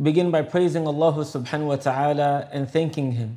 We 0.00 0.04
begin 0.04 0.30
by 0.30 0.40
praising 0.40 0.86
Allah 0.86 1.12
subhanahu 1.12 1.66
wa 1.66 1.76
ta'ala 1.76 2.48
and 2.52 2.66
thanking 2.66 3.12
Him. 3.12 3.36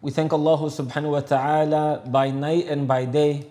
We 0.00 0.12
thank 0.12 0.32
Allah 0.32 0.56
subhanahu 0.56 1.10
wa 1.10 1.18
ta'ala 1.18 2.04
by 2.06 2.30
night 2.30 2.68
and 2.68 2.86
by 2.86 3.06
day. 3.06 3.48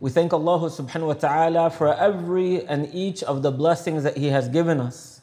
We 0.00 0.08
thank 0.08 0.32
Allah 0.32 0.60
subhanahu 0.70 1.08
wa 1.08 1.12
ta'ala 1.12 1.68
for 1.68 1.94
every 1.94 2.64
and 2.64 2.88
each 2.94 3.22
of 3.22 3.42
the 3.42 3.50
blessings 3.50 4.02
that 4.04 4.16
He 4.16 4.28
has 4.28 4.48
given 4.48 4.80
us. 4.80 5.20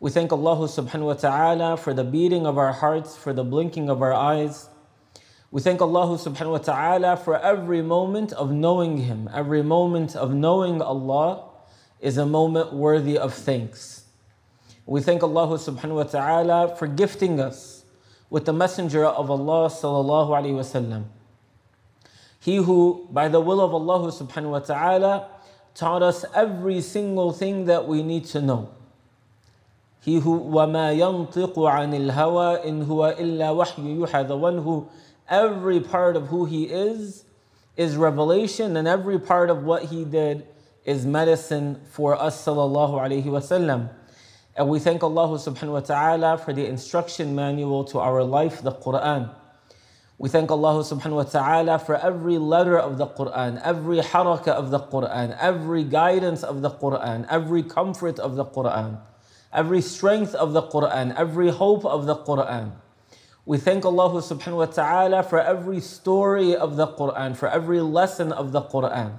We 0.00 0.10
thank 0.10 0.32
Allah 0.32 0.66
subhanahu 0.66 1.06
wa 1.06 1.14
ta'ala 1.14 1.76
for 1.76 1.94
the 1.94 2.02
beating 2.02 2.44
of 2.44 2.58
our 2.58 2.72
hearts, 2.72 3.16
for 3.16 3.32
the 3.32 3.44
blinking 3.44 3.88
of 3.88 4.02
our 4.02 4.12
eyes. 4.12 4.68
We 5.52 5.62
thank 5.62 5.80
Allah 5.80 6.18
subhanahu 6.18 6.50
wa 6.50 6.58
ta'ala 6.58 7.16
for 7.18 7.38
every 7.38 7.82
moment 7.82 8.32
of 8.32 8.50
knowing 8.50 8.96
Him. 9.06 9.30
Every 9.32 9.62
moment 9.62 10.16
of 10.16 10.34
knowing 10.34 10.82
Allah 10.82 11.44
is 12.00 12.18
a 12.18 12.26
moment 12.26 12.72
worthy 12.72 13.16
of 13.16 13.32
thanks. 13.32 14.07
We 14.87 15.01
thank 15.01 15.23
Allah 15.23 15.47
subhanahu 15.47 15.95
wa 15.95 16.03
ta'ala 16.03 16.75
for 16.75 16.87
gifting 16.87 17.39
us 17.39 17.85
with 18.29 18.45
the 18.45 18.53
messenger 18.53 19.05
of 19.05 19.31
Allah 19.31 19.69
sallallahu 19.69 20.29
alayhi 20.29 20.55
wasallam. 20.55 21.05
He 22.39 22.57
who, 22.57 23.07
by 23.09 23.29
the 23.29 23.39
will 23.39 23.61
of 23.61 23.73
Allah 23.73 24.11
subhanahu 24.11 24.51
wa 24.51 24.59
ta'ala, 24.59 25.27
taught 25.73 26.03
us 26.03 26.25
every 26.35 26.81
single 26.81 27.31
thing 27.31 27.65
that 27.65 27.87
we 27.87 28.03
need 28.03 28.25
to 28.25 28.41
know. 28.41 28.69
He 30.01 30.19
who, 30.19 30.37
وَمَا 30.37 30.97
يَنطِقُ 30.97 31.55
عَنِ 31.55 32.11
الْهَوَىٰ 32.11 32.65
إِنْ 32.65 32.85
هُوَ 32.85 33.17
إِلَّا 33.17 33.55
وَحْيُ 33.55 33.97
يُوحَىٰ 33.99 34.27
The 34.27 34.35
one 34.35 34.57
who, 34.63 34.89
every 35.29 35.79
part 35.79 36.17
of 36.17 36.27
who 36.27 36.43
he 36.43 36.65
is, 36.65 37.23
is 37.77 37.95
revelation, 37.95 38.75
and 38.75 38.87
every 38.87 39.17
part 39.17 39.49
of 39.49 39.63
what 39.63 39.85
he 39.85 40.03
did 40.03 40.45
is 40.83 41.05
medicine 41.05 41.79
for 41.89 42.21
us 42.21 42.45
sallallahu 42.45 42.95
alayhi 42.99 43.23
wasallam. 43.23 43.89
And 44.58 44.68
we 44.68 44.80
thank 44.80 45.04
Allah 45.04 45.38
subhanahu 45.38 45.78
wa 45.78 45.80
ta'ala 45.86 46.36
for 46.36 46.52
the 46.52 46.66
instruction 46.66 47.36
manual 47.36 47.84
to 47.94 48.00
our 48.00 48.24
life, 48.24 48.60
the 48.60 48.72
Quran. 48.72 49.30
We 50.18 50.28
thank 50.28 50.50
Allah 50.50 50.82
subhanahu 50.82 51.14
wa 51.14 51.22
ta'ala 51.22 51.78
for 51.78 51.94
every 51.94 52.38
letter 52.38 52.76
of 52.76 52.98
the 52.98 53.06
Quran, 53.06 53.62
every 53.62 53.98
harakah 53.98 54.48
of 54.48 54.72
the 54.72 54.80
Quran, 54.80 55.38
every 55.38 55.84
guidance 55.84 56.42
of 56.42 56.60
the 56.60 56.70
Quran, 56.70 57.24
every 57.30 57.62
comfort 57.62 58.18
of 58.18 58.34
the 58.34 58.44
Quran, 58.44 58.98
every 59.52 59.80
strength 59.80 60.34
of 60.34 60.54
the 60.54 60.62
Quran, 60.62 61.14
every 61.16 61.50
hope 61.50 61.84
of 61.84 62.06
the 62.06 62.16
Quran. 62.16 62.72
We 63.46 63.58
thank 63.58 63.84
Allah 63.84 64.10
subhanahu 64.10 64.56
wa 64.56 64.66
ta'ala 64.66 65.22
for 65.22 65.38
every 65.38 65.78
story 65.78 66.56
of 66.56 66.74
the 66.74 66.88
Quran, 66.88 67.36
for 67.36 67.46
every 67.46 67.80
lesson 67.80 68.32
of 68.32 68.50
the 68.50 68.62
Quran. 68.62 69.18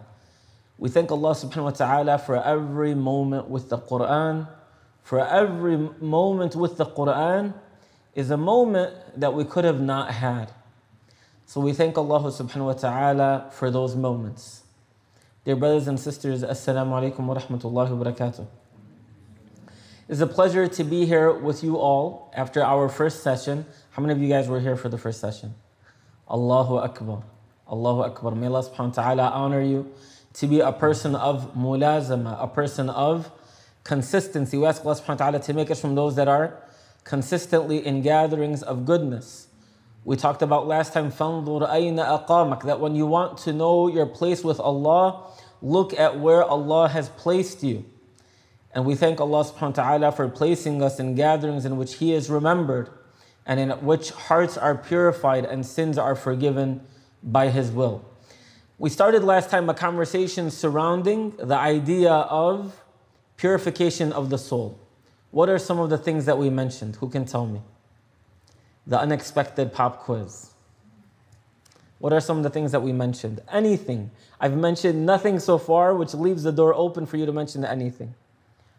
We 0.78 0.90
thank 0.90 1.14
Allah 1.14 1.32
subhanahu 1.32 1.64
wa 1.64 1.78
ta'ala 1.80 2.17
for 2.20 2.36
every 2.44 2.94
moment 2.94 3.48
with 3.48 3.70
the 3.70 3.78
Quran. 3.78 4.59
For 5.03 5.25
every 5.25 5.78
moment 6.00 6.55
with 6.55 6.78
the 6.78 6.86
Quran 6.86 7.53
is 8.16 8.31
a 8.31 8.38
moment 8.38 8.94
that 9.19 9.33
we 9.33 9.44
could 9.44 9.66
have 9.66 9.81
not 9.81 10.11
had. 10.11 10.52
So 11.45 11.59
we 11.61 11.73
thank 11.73 11.97
Allah 11.97 12.19
subhanahu 12.19 12.66
wa 12.66 12.73
ta'ala 12.73 13.50
for 13.52 13.72
those 13.72 13.95
moments. 13.95 14.64
Dear 15.45 15.55
brothers 15.55 15.88
and 15.88 16.00
sisters, 16.00 16.44
Assalamu 16.44 16.92
alaikum 16.92 17.22
wa 17.22 17.36
rahmatullahi 17.36 17.97
wa 17.97 18.05
barakatuh. 18.05 18.45
It's 20.08 20.22
a 20.22 20.27
pleasure 20.27 20.67
to 20.67 20.83
be 20.83 21.05
here 21.05 21.31
with 21.31 21.64
you 21.64 21.77
all 21.77 22.31
after 22.36 22.64
our 22.64 22.89
first 22.89 23.23
session. 23.23 23.66
How 23.92 24.02
many 24.02 24.14
of 24.14 24.22
you 24.22 24.27
guys 24.27 24.47
were 24.47 24.59
here 24.59 24.75
for 24.75 24.89
the 24.89 24.97
first 24.97 25.20
session? 25.20 25.55
Allahu 26.30 26.77
Akbar. 26.77 27.23
Allahu 27.67 28.02
Akbar. 28.02 28.36
May 28.36 28.47
Allah 28.47 28.64
subhanahu 28.64 28.97
wa 28.97 29.03
ta'ala 29.03 29.30
honor 29.30 29.61
you 29.61 29.92
to 30.33 30.47
be 30.47 30.59
a 30.59 30.72
person 30.72 31.16
of 31.16 31.55
mulazama, 31.55 32.38
a 32.42 32.47
person 32.47 32.89
of 32.89 33.31
consistency. 33.89 34.57
We 34.57 34.67
ask 34.67 34.84
Allah 34.84 34.97
subhanahu 34.97 35.09
wa 35.09 35.15
ta'ala 35.15 35.41
to 35.41 35.53
make 35.55 35.70
us 35.70 35.81
from 35.81 35.95
those 35.95 36.17
that 36.17 36.29
are 36.29 36.59
consistently 37.05 37.84
in 37.84 38.03
gatherings 38.03 38.62
of 38.62 38.84
goodness. 38.84 39.48
We 40.05 40.17
talked 40.17 40.43
about 40.43 40.67
last 40.67 40.93
time, 40.93 41.11
فَانظُرْ 41.11 41.70
أَيْنَ 41.70 42.27
أَقَامَكَ 42.27 42.65
That 42.65 42.81
when 42.81 42.95
you 42.95 43.07
want 43.07 43.39
to 43.39 43.53
know 43.53 43.89
your 43.89 44.07
place 44.07 44.45
with 44.45 44.61
Allah, 44.61 45.30
look 45.63 45.98
at 45.98 46.19
where 46.19 46.42
Allah 46.45 46.89
has 46.89 47.08
placed 47.11 47.63
you. 47.63 47.85
And 48.75 48.85
we 48.85 48.97
thank 48.97 49.20
Allah 49.20 49.45
subhanahu 49.45 49.77
wa 49.77 49.83
ta'ala 49.83 50.13
for 50.13 50.29
placing 50.29 50.83
us 50.83 50.98
in 50.98 51.14
gatherings 51.14 51.64
in 51.64 51.77
which 51.77 51.97
He 51.97 52.13
is 52.13 52.29
remembered 52.29 52.91
and 53.47 53.61
in 53.61 53.70
which 53.85 54.11
hearts 54.11 54.57
are 54.57 54.75
purified 54.75 55.45
and 55.45 55.64
sins 55.64 55.97
are 55.97 56.14
forgiven 56.14 56.80
by 57.23 57.51
His 57.51 57.70
will. 57.70 58.05
We 58.79 58.91
started 58.91 59.23
last 59.23 59.51
time 59.51 59.70
a 59.70 59.75
conversation 59.75 60.51
surrounding 60.51 61.36
the 61.36 61.57
idea 61.57 62.13
of 62.13 62.80
purification 63.39 64.11
of 64.11 64.30
the 64.30 64.38
soul. 64.38 64.77
What 65.32 65.48
are 65.48 65.58
some 65.58 65.80
of 65.80 65.89
the 65.89 65.98
things 65.98 66.26
that 66.26 66.38
we 66.38 66.50
mentioned? 66.50 66.98
Who 66.98 67.10
can 67.10 67.26
tell 67.26 67.45
me? 67.45 67.61
The 68.86 69.00
unexpected 69.00 69.72
pop 69.72 70.02
quiz. 70.02 70.52
What 72.00 72.11
are 72.11 72.20
some 72.20 72.38
of 72.38 72.44
the 72.44 72.50
things 72.50 72.73
that 72.73 72.82
we 72.82 72.92
mentioned? 72.92 73.42
Anything. 73.50 74.11
I've 74.42 74.58
mentioned 74.58 75.05
nothing 75.05 75.39
so 75.39 75.58
far, 75.58 75.95
which 75.95 76.14
leaves 76.14 76.44
the 76.44 76.52
door 76.52 76.73
open 76.73 77.05
for 77.05 77.16
you 77.16 77.26
to 77.26 77.32
mention 77.32 77.64
anything. 77.64 78.14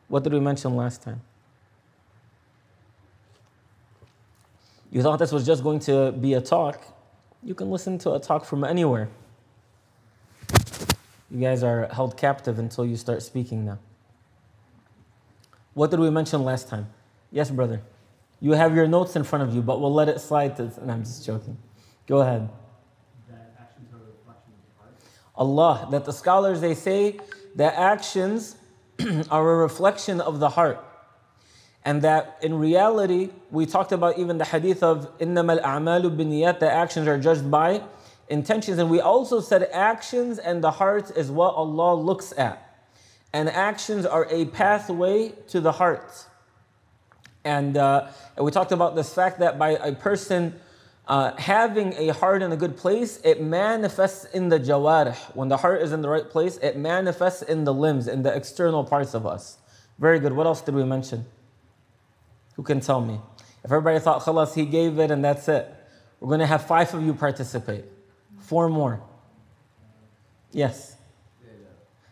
What 0.09 0.25
did 0.25 0.33
we 0.35 0.41
mention 0.41 0.77
last 0.77 1.03
time? 1.03 1.23
You 4.91 5.03
thought 5.03 5.21
this 5.21 5.33
was 5.33 5.47
just 5.47 5.63
going 5.63 5.79
to 5.81 6.13
be 6.13 6.35
a 6.35 6.41
talk. 6.41 6.83
You 7.43 7.55
can 7.55 7.71
listen 7.71 7.97
to 7.99 8.13
a 8.13 8.21
talk 8.21 8.45
from 8.45 8.65
anywhere. 8.65 9.09
You 11.31 11.41
guys 11.41 11.63
are 11.63 11.89
held 11.93 12.19
captive 12.19 12.59
until 12.59 12.85
you 12.85 12.97
start 12.97 13.23
speaking 13.23 13.65
now. 13.65 13.79
What 15.74 15.92
did 15.92 16.00
we 16.00 16.10
mention 16.10 16.44
last 16.44 16.70
time? 16.70 16.88
Yes, 17.32 17.52
brother. 17.52 17.82
You 18.40 18.52
have 18.52 18.76
your 18.76 18.88
notes 18.88 19.16
in 19.16 19.24
front 19.24 19.48
of 19.48 19.54
you, 19.54 19.62
but 19.62 19.82
we'll 19.82 19.94
let 19.94 20.10
it 20.10 20.20
slide. 20.20 20.56
To, 20.58 20.72
and 20.82 20.92
I'm 20.92 21.04
just 21.04 21.26
joking. 21.26 21.58
Go 22.08 22.20
ahead. 22.20 22.50
Allah, 25.36 25.88
that 25.92 26.06
the 26.06 26.14
scholars 26.14 26.62
they 26.62 26.74
say 26.74 27.20
that 27.56 27.74
actions 27.76 28.56
are 29.30 29.52
a 29.52 29.56
reflection 29.58 30.22
of 30.22 30.40
the 30.40 30.50
heart. 30.50 30.84
And 31.84 32.02
that 32.02 32.38
in 32.42 32.58
reality, 32.58 33.30
we 33.52 33.66
talked 33.66 33.92
about 33.92 34.18
even 34.18 34.38
the 34.38 34.46
hadith 34.46 34.82
of 34.82 35.18
إِنَّمَا 35.20 35.62
الْأَعْمَالُ 35.62 36.16
بِالنِّيَّاتِ 36.18 36.60
The 36.60 36.72
actions 36.72 37.08
are 37.08 37.20
judged 37.20 37.52
by 37.52 37.84
intentions. 38.28 38.80
And 38.80 38.90
we 38.90 39.02
also 39.02 39.40
said 39.40 39.70
actions 39.72 40.40
and 40.40 40.64
the 40.64 40.72
heart 40.72 41.12
is 41.16 41.30
what 41.30 41.54
Allah 41.54 41.94
looks 41.94 42.34
at. 42.38 42.69
And 43.33 43.49
actions 43.49 44.05
are 44.07 44.27
a 44.31 44.47
pathway 44.47 45.33
to 45.49 45.61
the 45.61 45.73
heart. 45.73 46.27
And, 47.45 47.77
uh, 47.77 48.09
we 48.39 48.51
talked 48.51 48.73
about 48.73 48.95
this 48.97 49.15
fact 49.15 49.39
that 49.39 49.59
by 49.59 49.71
a 49.71 49.93
person 49.93 50.59
uh, 51.11 51.35
having 51.37 51.93
a 51.95 52.13
heart 52.13 52.41
in 52.41 52.53
a 52.53 52.57
good 52.57 52.77
place, 52.77 53.21
it 53.25 53.43
manifests 53.43 54.27
in 54.27 54.49
the 54.49 54.61
jawarih. 54.61 55.17
When 55.35 55.49
the 55.49 55.57
heart 55.57 55.83
is 55.83 55.93
in 55.93 56.03
the 56.03 56.09
right 56.09 56.29
place, 56.29 56.57
it 56.59 56.77
manifests 56.77 57.43
in 57.43 57.65
the 57.65 57.75
limbs, 57.75 58.07
in 58.07 58.23
the 58.23 58.35
external 58.35 58.85
parts 58.85 59.13
of 59.13 59.27
us. 59.27 59.59
Very 59.99 60.21
good. 60.21 60.33
What 60.33 60.47
else 60.47 60.61
did 60.61 60.75
we 60.75 60.85
mention? 60.85 61.27
Who 62.55 62.63
can 62.63 62.81
tell 62.81 63.01
me? 63.01 63.21
If 63.65 63.73
everybody 63.73 63.99
thought, 63.99 64.23
khalas, 64.23 64.55
he 64.55 64.65
gave 64.65 64.99
it 64.99 65.11
and 65.11 65.25
that's 65.25 65.49
it, 65.49 65.69
we're 66.21 66.29
going 66.29 66.41
to 66.41 66.47
have 66.47 66.67
five 66.67 66.93
of 66.95 67.03
you 67.03 67.15
participate. 67.15 67.85
Four 68.39 68.69
more. 68.69 69.03
Yes. 70.53 70.97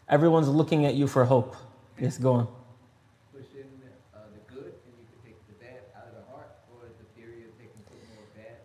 Everyone's 0.08 0.48
looking 0.48 0.86
at 0.86 0.94
you 0.94 1.06
for 1.06 1.24
hope. 1.26 1.54
Yes, 2.00 2.16
go 2.16 2.32
on. 2.32 2.48
Push 3.30 3.44
in 3.54 3.66
uh, 4.14 4.20
the 4.32 4.54
good, 4.54 4.72
and 4.86 4.94
you 4.96 5.04
can 5.12 5.32
take 5.32 5.46
the 5.48 5.62
bad 5.62 5.80
out 5.94 6.06
of 6.08 6.14
the 6.14 6.32
heart, 6.32 6.48
or 6.72 6.88
the 6.98 7.04
theory 7.20 7.44
of 7.44 7.52
taking 7.58 7.82
more 8.14 8.24
bad. 8.34 8.56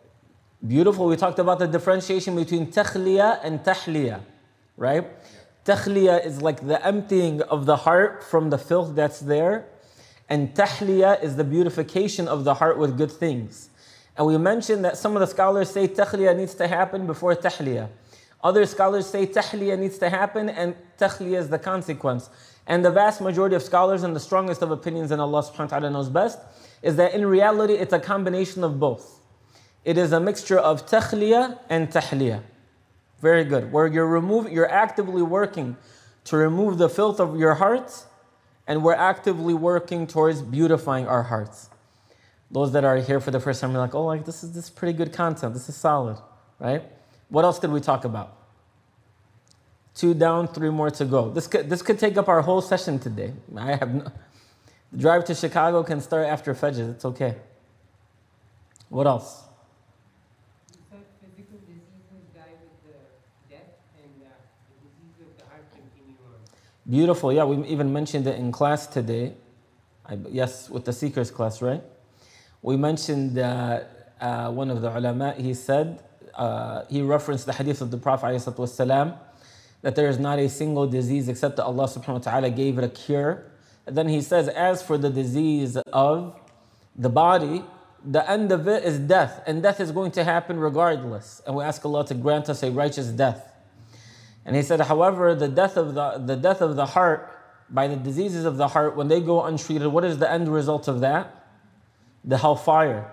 Beautiful. 0.66 1.08
We 1.08 1.18
talked 1.18 1.40
about 1.40 1.60
the 1.60 1.68
differentiation 1.68 2.36
between 2.36 2.68
takhliya 2.68 3.40
and 3.44 3.60
tahliya, 3.60 4.22
right? 4.78 5.06
Takhliya 5.66 6.26
is 6.26 6.42
like 6.42 6.66
the 6.66 6.86
emptying 6.86 7.42
of 7.42 7.66
the 7.66 7.76
heart 7.76 8.24
from 8.24 8.50
the 8.50 8.58
filth 8.58 8.96
that's 8.96 9.20
there, 9.20 9.66
and 10.30 10.56
tahliya 10.56 11.22
is 11.22 11.36
the 11.36 11.44
beautification 11.44 12.30
of 12.30 12.46
the 12.46 12.54
heart 12.54 12.78
with 12.78 12.98
good 12.98 13.12
things. 13.12 13.70
And 14.16 14.28
we 14.28 14.38
mentioned 14.38 14.86
that 14.86 14.96
some 14.96 15.16
of 15.18 15.20
the 15.20 15.28
scholars 15.28 15.72
say 15.72 15.90
takhliya 15.90 16.38
needs 16.38 16.54
to 16.56 16.68
happen 16.68 17.06
before 17.06 17.36
tahliya. 17.36 17.90
Other 18.44 18.66
scholars 18.66 19.08
say 19.08 19.26
tahliya 19.26 19.80
needs 19.80 19.98
to 20.00 20.10
happen 20.10 20.50
and 20.50 20.76
takhliya 21.00 21.38
is 21.40 21.50
the 21.50 21.60
consequence. 21.60 22.30
And 22.68 22.84
the 22.84 22.92
vast 22.92 23.22
majority 23.22 23.56
of 23.56 23.64
scholars 23.64 24.04
and 24.04 24.16
the 24.16 24.20
strongest 24.20 24.62
of 24.62 24.72
opinions, 24.72 25.12
and 25.12 25.22
Allah 25.22 25.44
subhanahu 25.44 25.60
wa 25.72 25.80
ta'ala 25.80 25.90
knows 25.90 26.10
best, 26.10 26.40
is 26.82 26.96
that 26.98 27.14
in 27.14 27.26
reality 27.26 27.74
it's 27.74 27.94
a 27.94 28.00
combination 28.00 28.64
of 28.64 28.80
both. 28.80 29.20
It 29.84 29.98
is 29.98 30.12
a 30.12 30.20
mixture 30.20 30.60
of 30.60 30.86
takhliya 30.86 31.60
and 31.70 31.90
tahliya. 31.90 32.42
Very 33.22 33.44
good. 33.44 33.72
Where 33.72 33.88
you're 33.88 34.08
removing, 34.08 34.54
you're 34.54 34.70
actively 34.70 35.22
working 35.22 35.78
to 36.26 36.38
remove 36.38 36.78
the 36.78 36.90
filth 36.90 37.20
of 37.20 37.38
your 37.38 37.56
heart, 37.56 38.06
and 38.66 38.84
we're 38.84 38.96
actively 38.96 39.54
working 39.54 40.08
towards 40.08 40.42
beautifying 40.42 41.08
our 41.08 41.24
hearts. 41.24 41.70
Those 42.50 42.72
that 42.74 42.86
are 42.86 42.98
here 42.98 43.20
for 43.20 43.32
the 43.32 43.40
first 43.40 43.60
time 43.60 43.76
are 43.76 43.80
like, 43.80 43.96
oh, 43.96 44.06
like 44.06 44.26
this 44.26 44.44
is 44.44 44.54
this 44.54 44.66
is 44.66 44.70
pretty 44.70 44.94
good 44.94 45.12
content. 45.12 45.54
This 45.54 45.68
is 45.68 45.76
solid, 45.76 46.18
right? 46.60 46.84
What 47.34 47.46
else 47.46 47.58
did 47.58 47.72
we 47.72 47.82
talk 47.82 48.06
about? 48.06 48.38
Two 49.96 50.14
down, 50.14 50.48
three 50.48 50.70
more 50.70 50.92
to 50.92 51.04
go. 51.04 51.32
This 51.32 51.48
could, 51.48 51.68
this 51.68 51.82
could 51.82 51.98
take 51.98 52.16
up 52.16 52.28
our 52.30 52.44
whole 52.44 52.62
session 52.62 53.00
today. 53.00 53.34
I 53.58 53.76
have 53.76 53.92
no, 53.92 54.12
The 54.92 54.98
drive 55.00 55.26
to 55.26 55.34
Chicago 55.34 55.82
can 55.82 56.00
start 56.00 56.28
after 56.28 56.54
Fajr. 56.54 56.92
It's 56.92 57.06
okay. 57.06 57.38
What 58.90 59.08
else? 59.08 59.46
You 60.74 60.82
said 60.92 61.00
physical 61.22 61.58
diseases 61.66 62.30
die 62.36 62.54
with 62.62 62.94
the 62.94 63.00
death 63.50 63.82
and 63.98 64.14
uh, 64.22 64.30
the 64.70 64.88
disease 64.88 65.18
of 65.26 65.36
the 65.40 65.46
heart 65.50 65.66
continue 65.72 66.16
on. 66.28 66.38
Beautiful. 66.88 67.34
Yeah, 67.34 67.46
we 67.46 67.66
even 67.68 67.92
mentioned 67.92 68.28
it 68.28 68.38
in 68.38 68.52
class 68.52 68.86
today. 68.86 69.34
I, 70.06 70.20
yes, 70.30 70.70
with 70.70 70.86
the 70.86 70.94
Seekers 70.94 71.32
class, 71.32 71.64
right? 71.64 71.82
We 72.62 72.78
mentioned 72.78 73.40
uh, 73.40 73.86
uh, 74.22 74.52
one 74.52 74.70
of 74.70 74.84
the 74.84 74.96
ulama, 74.96 75.34
he 75.34 75.56
said, 75.56 76.00
uh, 76.35 76.85
he 76.89 77.03
referenced 77.03 77.47
the 77.47 77.53
hadith 77.53 77.81
of 77.81 77.91
the 77.91 77.99
Prophet 77.99 78.27
والسلام, 78.27 79.19
that 79.83 79.95
there 79.95 80.09
is 80.09 80.19
not 80.19 80.39
a 80.39 80.49
single 80.49 80.87
disease 80.87 81.29
except 81.29 81.57
that 81.57 81.65
Allah 81.65 81.85
subhanahu 81.85 82.15
wa 82.15 82.19
ta'ala 82.19 82.51
gave 82.51 82.79
it 82.79 82.85
a 82.85 82.89
cure. 82.89 83.45
And 83.87 83.97
then 83.97 84.09
he 84.09 84.21
says, 84.21 84.49
as 84.49 84.83
for 84.83 84.99
the 84.99 85.11
disease 85.11 85.77
of 85.93 86.39
the 86.97 87.09
body, 87.09 87.65
the 88.05 88.29
end 88.31 88.53
of 88.53 88.69
it 88.69 88.85
is 88.85 88.99
death, 88.99 89.43
and 89.47 89.63
death 89.63 89.81
is 89.81 89.91
going 89.91 90.13
to 90.13 90.25
happen 90.25 90.59
regardless. 90.59 91.43
And 91.47 91.57
we 91.57 91.65
ask 91.65 91.85
Allah 91.85 92.07
to 92.07 92.15
grant 92.15 92.49
us 92.49 92.63
a 92.63 92.71
righteous 92.71 93.09
death. 93.09 93.53
And 94.45 94.55
he 94.57 94.63
said, 94.63 94.81
however, 94.81 95.35
the 95.35 95.49
death 95.49 95.77
of 95.77 95.95
the, 95.95 96.19
the 96.19 96.37
death 96.37 96.61
of 96.61 96.77
the 96.77 96.87
heart, 96.87 97.35
by 97.71 97.87
the 97.87 97.97
diseases 97.97 98.45
of 98.45 98.57
the 98.57 98.69
heart, 98.69 98.97
when 98.97 99.09
they 99.09 99.21
go 99.21 99.45
untreated, 99.45 99.89
what 99.89 100.05
is 100.05 100.19
the 100.19 100.31
end 100.31 100.49
result 100.49 100.89
of 100.89 101.01
that? 101.01 101.47
The 102.25 102.39
hellfire. 102.39 103.11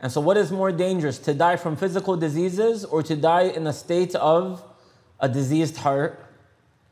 And 0.00 0.12
so, 0.12 0.20
what 0.20 0.36
is 0.36 0.52
more 0.52 0.72
dangerous, 0.72 1.18
to 1.20 1.34
die 1.34 1.56
from 1.56 1.76
physical 1.76 2.16
diseases 2.16 2.84
or 2.84 3.02
to 3.02 3.16
die 3.16 3.44
in 3.44 3.66
a 3.66 3.72
state 3.72 4.14
of 4.14 4.62
a 5.20 5.28
diseased 5.28 5.78
heart? 5.78 6.20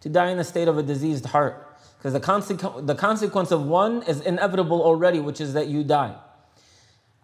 To 0.02 0.08
die 0.08 0.30
in 0.30 0.38
a 0.38 0.44
state 0.44 0.68
of 0.68 0.78
a 0.78 0.82
diseased 0.82 1.26
heart. 1.26 1.68
Because 1.98 2.14
the, 2.14 2.20
consequ- 2.20 2.86
the 2.86 2.94
consequence 2.94 3.52
of 3.52 3.64
one 3.64 4.02
is 4.04 4.20
inevitable 4.22 4.82
already, 4.82 5.20
which 5.20 5.40
is 5.40 5.52
that 5.52 5.68
you 5.68 5.84
die. 5.84 6.16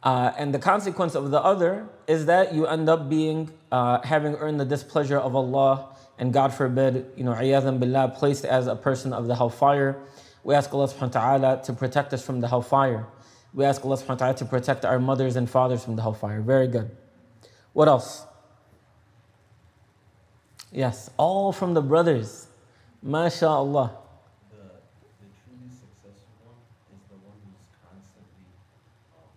Uh, 0.03 0.33
and 0.39 0.55
the 0.55 0.59
consequence 0.59 1.17
of 1.17 1.31
the 1.33 1.43
other 1.43 1.89
is 2.07 2.27
that 2.27 2.55
you 2.55 2.67
end 2.67 2.89
up 2.89 3.09
being, 3.09 3.51
uh, 3.73 4.01
having 4.03 4.37
earned 4.37 4.61
the 4.61 4.65
displeasure 4.65 5.19
of 5.19 5.35
Allah, 5.35 5.89
and 6.19 6.33
God 6.33 6.55
forbid, 6.55 7.07
you 7.17 7.25
know, 7.25 7.33
ayathan 7.33 7.81
billah, 7.81 8.15
placed 8.17 8.45
as 8.45 8.67
a 8.69 8.77
person 8.77 9.13
of 9.13 9.27
the 9.27 9.35
hellfire. 9.35 9.97
We 10.45 10.55
ask 10.55 10.73
Allah 10.73 10.87
subhanahu 10.87 11.15
wa 11.15 11.39
ta'ala 11.39 11.63
to 11.65 11.73
protect 11.73 12.13
us 12.13 12.25
from 12.25 12.41
the 12.41 12.49
hellfire. 12.49 13.07
We 13.54 13.66
ask 13.66 13.86
Allah 13.86 13.98
subhanahu 13.98 14.10
wa 14.10 14.16
ta'ala 14.16 14.34
to 14.36 14.46
protect 14.46 14.84
our 14.84 14.98
mothers 14.98 15.36
and 15.36 15.50
fathers 15.50 15.84
from 15.84 15.96
the 15.96 16.02
hellfire. 16.02 16.42
Very 16.42 16.68
good. 16.68 16.90
What 17.74 17.88
else? 17.88 18.26
Yes, 20.72 21.12
all 21.18 21.52
from 21.54 21.76
the 21.76 21.82
brothers. 21.82 22.48
MashaAllah. 23.06 23.92
The, 24.50 24.58
the 25.22 25.30
truly 25.46 25.70
successful 25.70 26.50
one 26.50 26.58
is 26.90 27.04
the 27.10 27.20
one 27.22 27.38
who's 27.46 27.70
constantly 27.78 28.50
um, 29.14 29.30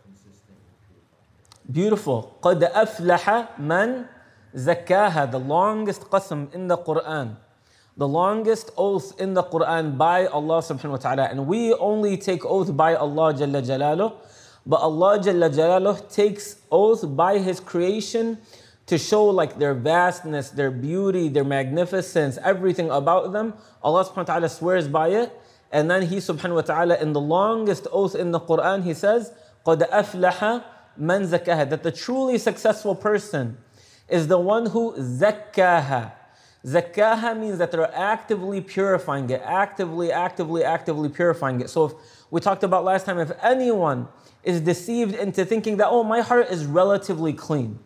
consistent 0.00 0.56
with 0.64 0.80
purifying. 0.88 1.28
Beautiful. 1.68 2.38
قد 2.40 2.62
أفلح 2.62 3.58
من 3.60 4.06
زكاها. 4.54 5.30
The 5.30 5.38
longest 5.38 6.08
qasam 6.08 6.54
in 6.54 6.68
the 6.68 6.78
Quran. 6.78 7.36
The 7.96 8.08
longest 8.08 8.70
oath 8.76 9.20
in 9.20 9.34
the 9.34 9.42
Quran 9.42 9.98
by 9.98 10.26
Allah 10.26 10.58
subhanahu 10.58 10.90
wa 10.90 10.96
ta'ala. 10.96 11.24
And 11.24 11.46
we 11.46 11.74
only 11.74 12.16
take 12.16 12.44
oath 12.44 12.74
by 12.74 12.94
Allah 12.94 13.34
Jalla 13.34 13.60
Jalaluh. 13.60 14.14
But 14.64 14.80
Allah 14.80 15.18
Jalla 15.18 15.52
Jalaluh 15.52 16.10
takes 16.12 16.56
oath 16.70 17.04
by 17.14 17.38
His 17.38 17.60
creation 17.60 18.38
to 18.86 18.96
show 18.96 19.26
like 19.26 19.58
their 19.58 19.74
vastness, 19.74 20.50
their 20.50 20.70
beauty, 20.70 21.28
their 21.28 21.44
magnificence, 21.44 22.38
everything 22.42 22.90
about 22.90 23.32
them. 23.32 23.54
Allah 23.82 24.04
subhanahu 24.04 24.16
wa 24.16 24.22
ta'ala 24.24 24.48
swears 24.48 24.88
by 24.88 25.08
it. 25.08 25.32
And 25.70 25.90
then 25.90 26.02
He 26.02 26.16
subhanahu 26.16 26.54
wa 26.54 26.60
ta'ala 26.62 26.96
in 26.96 27.12
the 27.12 27.20
longest 27.20 27.86
oath 27.92 28.14
in 28.14 28.30
the 28.30 28.40
Quran, 28.40 28.84
He 28.84 28.94
says, 28.94 29.32
قَدْ 29.66 29.88
أَفْلَحَ 29.88 30.64
مَنْ 31.00 31.26
زَكَّاهَا 31.26 31.70
That 31.70 31.82
the 31.82 31.92
truly 31.92 32.38
successful 32.38 32.94
person 32.94 33.58
is 34.08 34.28
the 34.28 34.38
one 34.38 34.66
who 34.66 34.92
zakkaha. 34.92 36.12
Zakkaha 36.65 37.39
means 37.39 37.59
that 37.59 37.71
they're 37.71 37.93
actively 37.95 38.61
purifying 38.61 39.29
it, 39.29 39.41
actively, 39.45 40.11
actively, 40.11 40.63
actively 40.63 41.09
purifying 41.09 41.61
it. 41.61 41.69
So 41.69 41.85
if 41.85 41.93
we 42.31 42.41
talked 42.41 42.63
about 42.63 42.83
last 42.83 43.05
time, 43.05 43.19
if 43.19 43.31
anyone 43.41 44.07
is 44.43 44.61
deceived 44.61 45.15
into 45.15 45.45
thinking 45.45 45.77
that, 45.77 45.87
oh, 45.87 46.03
my 46.03 46.21
heart 46.21 46.49
is 46.49 46.65
relatively 46.65 47.33
clean, 47.33 47.79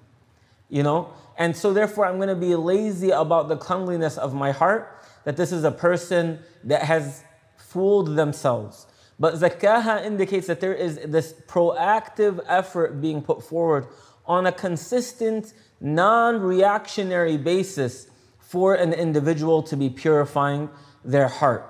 you 0.70 0.84
know, 0.84 1.10
and 1.38 1.56
so 1.56 1.74
therefore 1.74 2.06
I'm 2.06 2.18
going 2.18 2.30
to 2.30 2.36
be 2.36 2.56
lazy 2.56 3.10
about 3.10 3.50
the 3.50 3.58
cleanliness 3.58 4.18
of 4.18 4.34
my 4.34 4.52
heart, 4.52 5.04
that 5.26 5.38
this 5.38 5.52
is 5.52 5.64
a 5.64 5.72
person 5.72 6.40
that 6.64 6.84
has 6.84 7.24
fooled 7.58 8.16
themselves. 8.16 8.88
But 9.20 9.36
zakkaha 9.36 10.04
indicates 10.04 10.48
that 10.48 10.62
there 10.62 10.74
is 10.74 11.00
this 11.06 11.34
proactive 11.48 12.40
effort 12.48 13.02
being 13.02 13.22
put 13.22 13.44
forward 13.44 13.88
on 14.26 14.48
a 14.48 14.52
consistent, 14.52 15.54
non 15.80 16.42
reactionary 16.42 17.38
basis 17.38 18.08
for 18.52 18.76
an 18.76 18.92
individual 18.92 19.64
to 19.64 19.78
be 19.78 19.90
purifying 19.90 20.70
their 21.06 21.30
heart. 21.30 21.66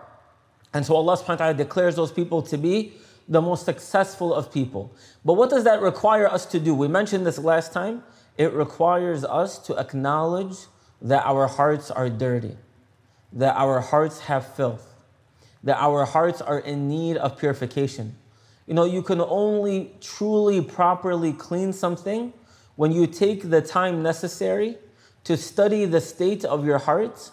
And 0.74 0.84
so 0.84 0.96
Allah 0.96 1.16
subhanahu 1.16 1.28
wa 1.28 1.36
ta'ala 1.36 1.54
declares 1.54 1.96
those 1.96 2.12
people 2.12 2.42
to 2.42 2.58
be 2.58 2.94
the 3.30 3.40
most 3.40 3.66
successful 3.66 4.34
of 4.34 4.52
people. 4.52 4.92
But 5.24 5.34
what 5.34 5.52
does 5.52 5.64
that 5.66 5.80
require 5.80 6.28
us 6.28 6.48
to 6.48 6.60
do? 6.60 6.74
We 6.74 6.88
mentioned 6.88 7.24
this 7.24 7.38
last 7.38 7.72
time. 7.72 8.02
It 8.36 8.52
requires 8.54 9.24
us 9.24 9.60
to 9.68 9.78
acknowledge 9.78 10.58
that 11.04 11.24
our 11.24 11.46
hearts 11.46 11.92
are 11.92 12.10
dirty, 12.10 12.58
that 13.32 13.56
our 13.58 13.80
hearts 13.80 14.22
have 14.22 14.44
filth, 14.56 14.96
that 15.62 15.78
our 15.78 16.06
hearts 16.06 16.42
are 16.42 16.58
in 16.58 16.90
need 16.90 17.18
of 17.18 17.38
purification. 17.38 18.16
You 18.66 18.74
know, 18.74 18.86
you 18.86 19.04
can 19.04 19.22
only 19.22 19.92
truly, 20.02 20.62
properly 20.62 21.32
clean 21.34 21.74
something 21.74 22.34
when 22.76 22.92
you 22.92 23.06
take 23.06 23.52
the 23.52 23.62
time 23.62 24.02
necessary 24.02 24.80
to 25.24 25.38
study 25.38 25.86
the 25.86 26.02
state 26.02 26.44
of 26.44 26.66
your 26.66 26.80
heart 26.80 27.32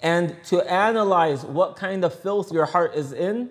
and 0.00 0.36
to 0.44 0.60
analyze 0.70 1.44
what 1.44 1.76
kind 1.76 2.04
of 2.04 2.12
filth 2.12 2.52
your 2.52 2.66
heart 2.66 2.94
is 2.94 3.12
in, 3.12 3.48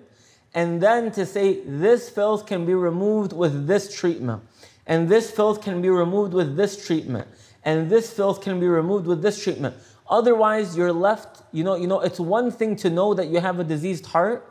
and 0.54 0.82
then 0.82 1.12
to 1.12 1.26
say, 1.26 1.62
this 1.66 2.10
filth 2.10 2.46
can 2.46 2.66
be 2.66 2.74
removed 2.74 3.32
with 3.32 3.68
this 3.68 3.96
treatment, 3.96 4.44
and 4.86 5.08
this 5.08 5.32
filth 5.32 5.62
can 5.62 5.82
be 5.82 5.90
removed 5.90 6.34
with 6.34 6.58
this 6.58 6.86
treatment, 6.86 7.28
and 7.64 7.90
this 7.90 8.12
filth 8.12 8.42
can 8.42 8.60
be 8.60 8.68
removed 8.68 9.08
with 9.08 9.22
this 9.22 9.42
treatment. 9.42 9.76
Otherwise, 10.10 10.76
you're 10.76 10.92
left, 10.92 11.42
you 11.54 11.64
know, 11.64 11.76
you 11.76 11.88
know, 11.88 12.02
it's 12.02 12.20
one 12.20 12.52
thing 12.52 12.76
to 12.76 12.90
know 12.90 13.14
that 13.14 13.28
you 13.28 13.40
have 13.40 13.60
a 13.60 13.64
diseased 13.64 14.08
heart, 14.08 14.46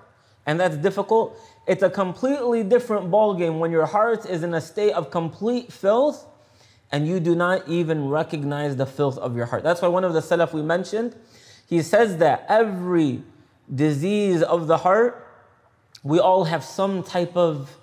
and 0.46 0.58
that's 0.58 0.78
difficult. 0.78 1.38
It's 1.66 1.82
a 1.82 1.90
completely 1.90 2.64
different 2.64 3.10
ballgame 3.10 3.58
when 3.58 3.70
your 3.70 3.84
heart 3.84 4.24
is 4.24 4.42
in 4.42 4.54
a 4.54 4.60
state 4.60 4.92
of 4.92 5.10
complete 5.10 5.70
filth 5.70 6.25
and 6.92 7.06
you 7.06 7.20
do 7.20 7.35
not 7.35 7.68
even 7.68 8.09
recognize 8.09 8.76
the 8.76 8.87
filth 8.87 9.18
of 9.18 9.37
your 9.37 9.47
heart. 9.47 9.62
That's 9.62 9.80
why 9.80 9.88
one 9.88 10.04
of 10.04 10.12
the 10.12 10.20
Salaf 10.20 10.52
we 10.52 10.62
mentioned, 10.62 11.14
he 11.68 11.82
says 11.82 12.16
that 12.18 12.44
every 12.49 13.23
disease 13.73 14.42
of 14.42 14.66
the 14.66 14.78
heart, 14.78 15.26
we 16.02 16.18
all 16.18 16.44
have 16.44 16.64
some 16.64 17.02
type 17.02 17.37
of 17.37 17.76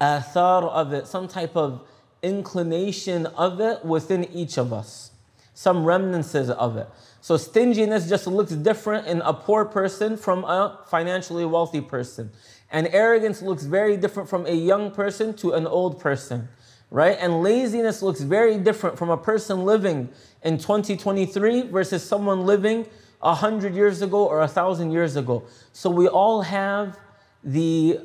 athar 0.00 0.64
of 0.64 0.92
it, 0.92 1.06
some 1.06 1.28
type 1.28 1.56
of 1.56 1.86
inclination 2.22 3.26
of 3.26 3.60
it 3.60 3.84
within 3.84 4.24
each 4.24 4.58
of 4.58 4.72
us, 4.72 5.12
some 5.54 5.84
remnants 5.84 6.34
of 6.34 6.76
it. 6.76 6.88
So 7.20 7.36
stinginess 7.36 8.08
just 8.08 8.26
looks 8.26 8.52
different 8.52 9.06
in 9.06 9.22
a 9.22 9.32
poor 9.32 9.64
person 9.64 10.16
from 10.16 10.44
a 10.44 10.80
financially 10.88 11.44
wealthy 11.44 11.80
person. 11.80 12.30
And 12.70 12.88
arrogance 12.88 13.42
looks 13.42 13.64
very 13.64 13.96
different 13.96 14.28
from 14.28 14.44
a 14.46 14.54
young 14.54 14.90
person 14.90 15.34
to 15.34 15.52
an 15.52 15.66
old 15.66 16.00
person 16.00 16.48
right? 16.92 17.16
And 17.18 17.42
laziness 17.42 18.02
looks 18.02 18.20
very 18.20 18.58
different 18.58 18.98
from 18.98 19.08
a 19.08 19.16
person 19.16 19.64
living 19.64 20.10
in 20.42 20.58
2023 20.58 21.62
versus 21.62 22.06
someone 22.06 22.44
living 22.44 22.86
a 23.22 23.34
hundred 23.34 23.74
years 23.74 24.02
ago 24.02 24.26
or 24.26 24.42
a 24.42 24.48
thousand 24.48 24.92
years 24.92 25.16
ago. 25.16 25.42
So 25.72 25.88
we 25.88 26.06
all 26.06 26.42
have 26.42 26.98
the, 27.42 27.98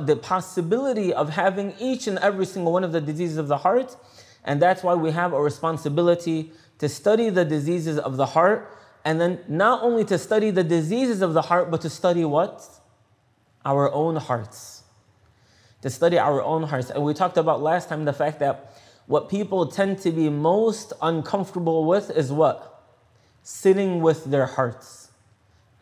the 0.00 0.18
possibility 0.20 1.12
of 1.12 1.30
having 1.30 1.72
each 1.80 2.06
and 2.06 2.18
every 2.18 2.44
single 2.44 2.72
one 2.72 2.84
of 2.84 2.92
the 2.92 3.00
diseases 3.00 3.38
of 3.38 3.48
the 3.48 3.56
heart. 3.56 3.96
And 4.44 4.60
that's 4.60 4.82
why 4.82 4.94
we 4.94 5.10
have 5.12 5.32
a 5.32 5.40
responsibility 5.40 6.52
to 6.80 6.88
study 6.88 7.30
the 7.30 7.46
diseases 7.46 7.98
of 7.98 8.18
the 8.18 8.26
heart. 8.26 8.76
And 9.06 9.18
then 9.18 9.40
not 9.48 9.82
only 9.82 10.04
to 10.04 10.18
study 10.18 10.50
the 10.50 10.64
diseases 10.64 11.22
of 11.22 11.32
the 11.32 11.42
heart, 11.42 11.70
but 11.70 11.80
to 11.80 11.88
study 11.88 12.26
what? 12.26 12.62
Our 13.64 13.90
own 13.90 14.16
hearts 14.16 14.73
to 15.84 15.90
study 15.90 16.18
our 16.18 16.42
own 16.42 16.62
hearts. 16.62 16.88
And 16.88 17.04
we 17.04 17.12
talked 17.12 17.36
about 17.36 17.60
last 17.62 17.90
time 17.90 18.06
the 18.06 18.12
fact 18.14 18.38
that 18.38 18.74
what 19.04 19.28
people 19.28 19.66
tend 19.66 19.98
to 19.98 20.10
be 20.10 20.30
most 20.30 20.94
uncomfortable 21.02 21.84
with 21.84 22.10
is 22.10 22.32
what? 22.32 22.82
Sitting 23.42 24.00
with 24.00 24.24
their 24.24 24.46
hearts, 24.46 25.10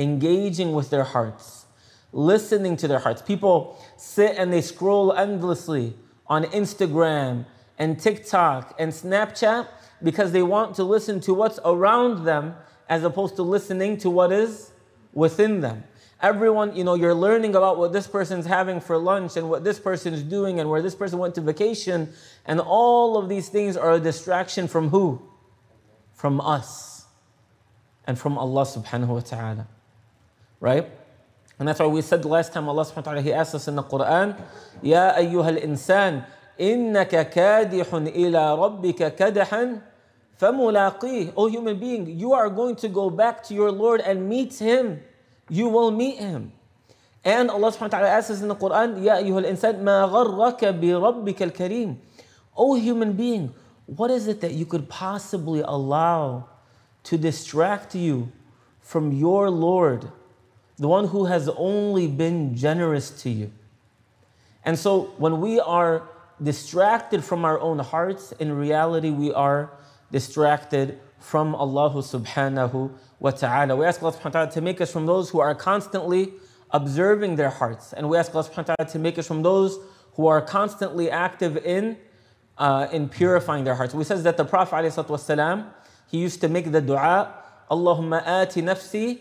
engaging 0.01 0.73
with 0.73 0.91
their 0.91 1.05
hearts, 1.05 1.67
listening 2.11 2.77
to 2.79 2.89
their 2.89 2.99
hearts. 2.99 3.23
People 3.23 3.81
sit 3.97 4.35
and 4.37 4.53
they 4.53 4.61
scroll 4.61 5.13
endlessly 5.13 5.95
on 6.27 6.47
Instagram 6.47 7.45
and 7.79 7.97
TikTok 7.97 8.75
and 8.81 8.93
Snapchat 8.93 9.69
because 10.03 10.33
they 10.33 10.43
want 10.43 10.75
to 10.75 10.83
listen 10.83 11.21
to 11.21 11.33
what's 11.33 11.61
around 11.65 12.25
them 12.25 12.57
as 12.89 13.05
opposed 13.05 13.37
to 13.37 13.45
listening 13.45 13.99
to 13.99 14.11
what 14.11 14.33
is 14.33 14.73
within 15.13 15.61
them. 15.61 15.85
Everyone, 16.23 16.77
you 16.77 16.85
know, 16.85 16.95
you're 16.95 17.15
learning 17.15 17.57
about 17.57 17.79
what 17.79 17.93
this 17.93 18.07
person's 18.07 18.47
having 18.47 18.81
for 18.81 18.97
lunch 18.97 19.37
and 19.37 19.51
what 19.51 19.65
this 19.65 19.81
person's 19.81 20.23
doing 20.23 20.61
and 20.61 20.71
where 20.71 20.81
this 20.81 20.95
person 20.95 21.19
went 21.19 21.35
to 21.35 21.41
vacation. 21.41 22.13
And 22.47 22.61
all 22.61 23.19
of 23.19 23.29
these 23.29 23.49
things 23.49 23.77
are 23.77 23.95
a 23.95 24.01
distraction 24.01 24.69
from 24.69 24.91
who? 24.91 25.21
From 26.15 26.41
us 26.41 27.07
and 28.07 28.17
from 28.17 28.39
Allah 28.39 28.63
subhanahu 28.63 29.09
wa 29.09 29.21
ta'ala. 29.21 29.67
Right? 30.61 30.89
And 31.59 31.67
that's 31.67 31.81
why 31.81 31.87
we 31.87 32.03
said 32.03 32.25
last 32.25 32.53
time 32.53 32.69
Allah 32.69 32.85
subhanahu 32.85 32.97
wa 32.97 33.03
ta'ala, 33.03 33.23
He 33.23 33.33
asked 33.33 33.55
us 33.55 33.67
in 33.67 33.75
the 33.75 33.83
Quran, 33.83 34.41
Ya 34.81 35.15
ayyuhal 35.15 35.63
insan, 35.63 36.25
innaka 36.59 37.27
kadihun 37.27 38.15
ila 38.15 38.57
rabbika 38.59 39.11
kadahan 39.11 39.83
famulaqih. 40.41 41.33
O 41.37 41.49
human 41.49 41.79
being, 41.79 42.07
you 42.19 42.33
are 42.33 42.49
going 42.49 42.77
to 42.77 42.89
go 42.89 43.11
back 43.11 43.43
to 43.45 43.55
your 43.55 43.73
Lord 43.73 44.01
and 44.01 44.29
meet 44.29 44.55
Him. 44.59 45.03
You 45.53 45.69
will 45.69 45.91
meet 45.91 46.17
Him. 46.17 46.51
And 47.23 47.51
Allah 47.51 47.69
subhanahu 47.69 47.93
wa 47.93 48.01
ta'ala 48.01 48.09
asks 48.09 48.31
us 48.31 48.41
in 48.41 48.49
the 48.49 48.57
Quran, 48.57 49.05
Ya 49.05 49.21
ayyuhal 49.21 49.45
insan, 49.45 49.85
ma 49.85 50.09
gharraka 50.09 50.73
bi 50.73 50.89
rabbika 50.97 51.43
al-kareem. 51.43 51.99
O 52.57 52.75
human 52.75 53.13
being, 53.13 53.53
what 53.85 54.11
is 54.11 54.29
it 54.29 54.41
that 54.41 54.55
you 54.55 54.65
could 54.65 54.89
possibly 54.89 55.61
allow 55.61 56.49
to 57.05 57.19
distract 57.19 57.95
you 57.95 58.33
from 58.81 59.13
your 59.13 59.51
Lord, 59.51 60.11
the 60.79 60.89
one 60.89 61.09
who 61.09 61.27
has 61.27 61.51
only 61.51 62.07
been 62.07 62.57
generous 62.57 63.11
to 63.23 63.29
you? 63.29 63.53
And 64.65 64.79
so 64.79 65.13
when 65.19 65.43
we 65.43 65.61
are 65.61 66.09
distracted 66.43 67.23
from 67.23 67.45
our 67.45 67.61
own 67.61 67.79
hearts, 67.79 68.33
in 68.41 68.57
reality, 68.57 69.11
we 69.11 69.31
are 69.35 69.71
distracted 70.13 71.01
from 71.19 71.55
Allah 71.55 71.91
subhanahu 71.91 72.93
wa 73.19 73.31
ta'ala. 73.31 73.75
We 73.75 73.87
ask 73.87 74.03
Allah 74.03 74.13
subhanahu 74.13 74.25
wa 74.25 74.31
ta'ala 74.31 74.51
to 74.53 74.61
make 74.61 74.81
us 74.81 74.93
from 74.93 75.07
those 75.07 75.31
who 75.31 75.41
are 75.41 75.55
constantly 75.55 76.33
observing 76.71 77.37
their 77.37 77.51
hearts. 77.51 77.93
And 77.93 78.09
we 78.09 78.17
ask 78.17 78.35
Allah 78.35 78.45
subhanahu 78.45 78.69
wa 78.69 78.75
ta'ala 78.77 78.91
to 78.91 78.99
make 78.99 79.19
us 79.19 79.27
from 79.27 79.43
those 79.43 79.79
who 80.15 80.27
are 80.27 80.43
constantly 80.43 81.11
active 81.11 81.57
in, 81.57 81.97
uh, 82.59 82.89
in 82.93 83.09
purifying 83.09 83.65
their 83.65 83.75
hearts. 83.75 83.95
We 83.95 84.05
says 84.05 84.23
that 84.25 84.37
the 84.37 84.45
Prophet 84.45 84.77
ﷺ, 84.77 85.67
he 86.09 86.19
used 86.19 86.41
to 86.43 86.49
make 86.49 86.71
the 86.71 86.81
dua, 86.81 87.35
Allahumma 87.71 88.23
ati 88.27 88.61
nafsi 88.61 89.21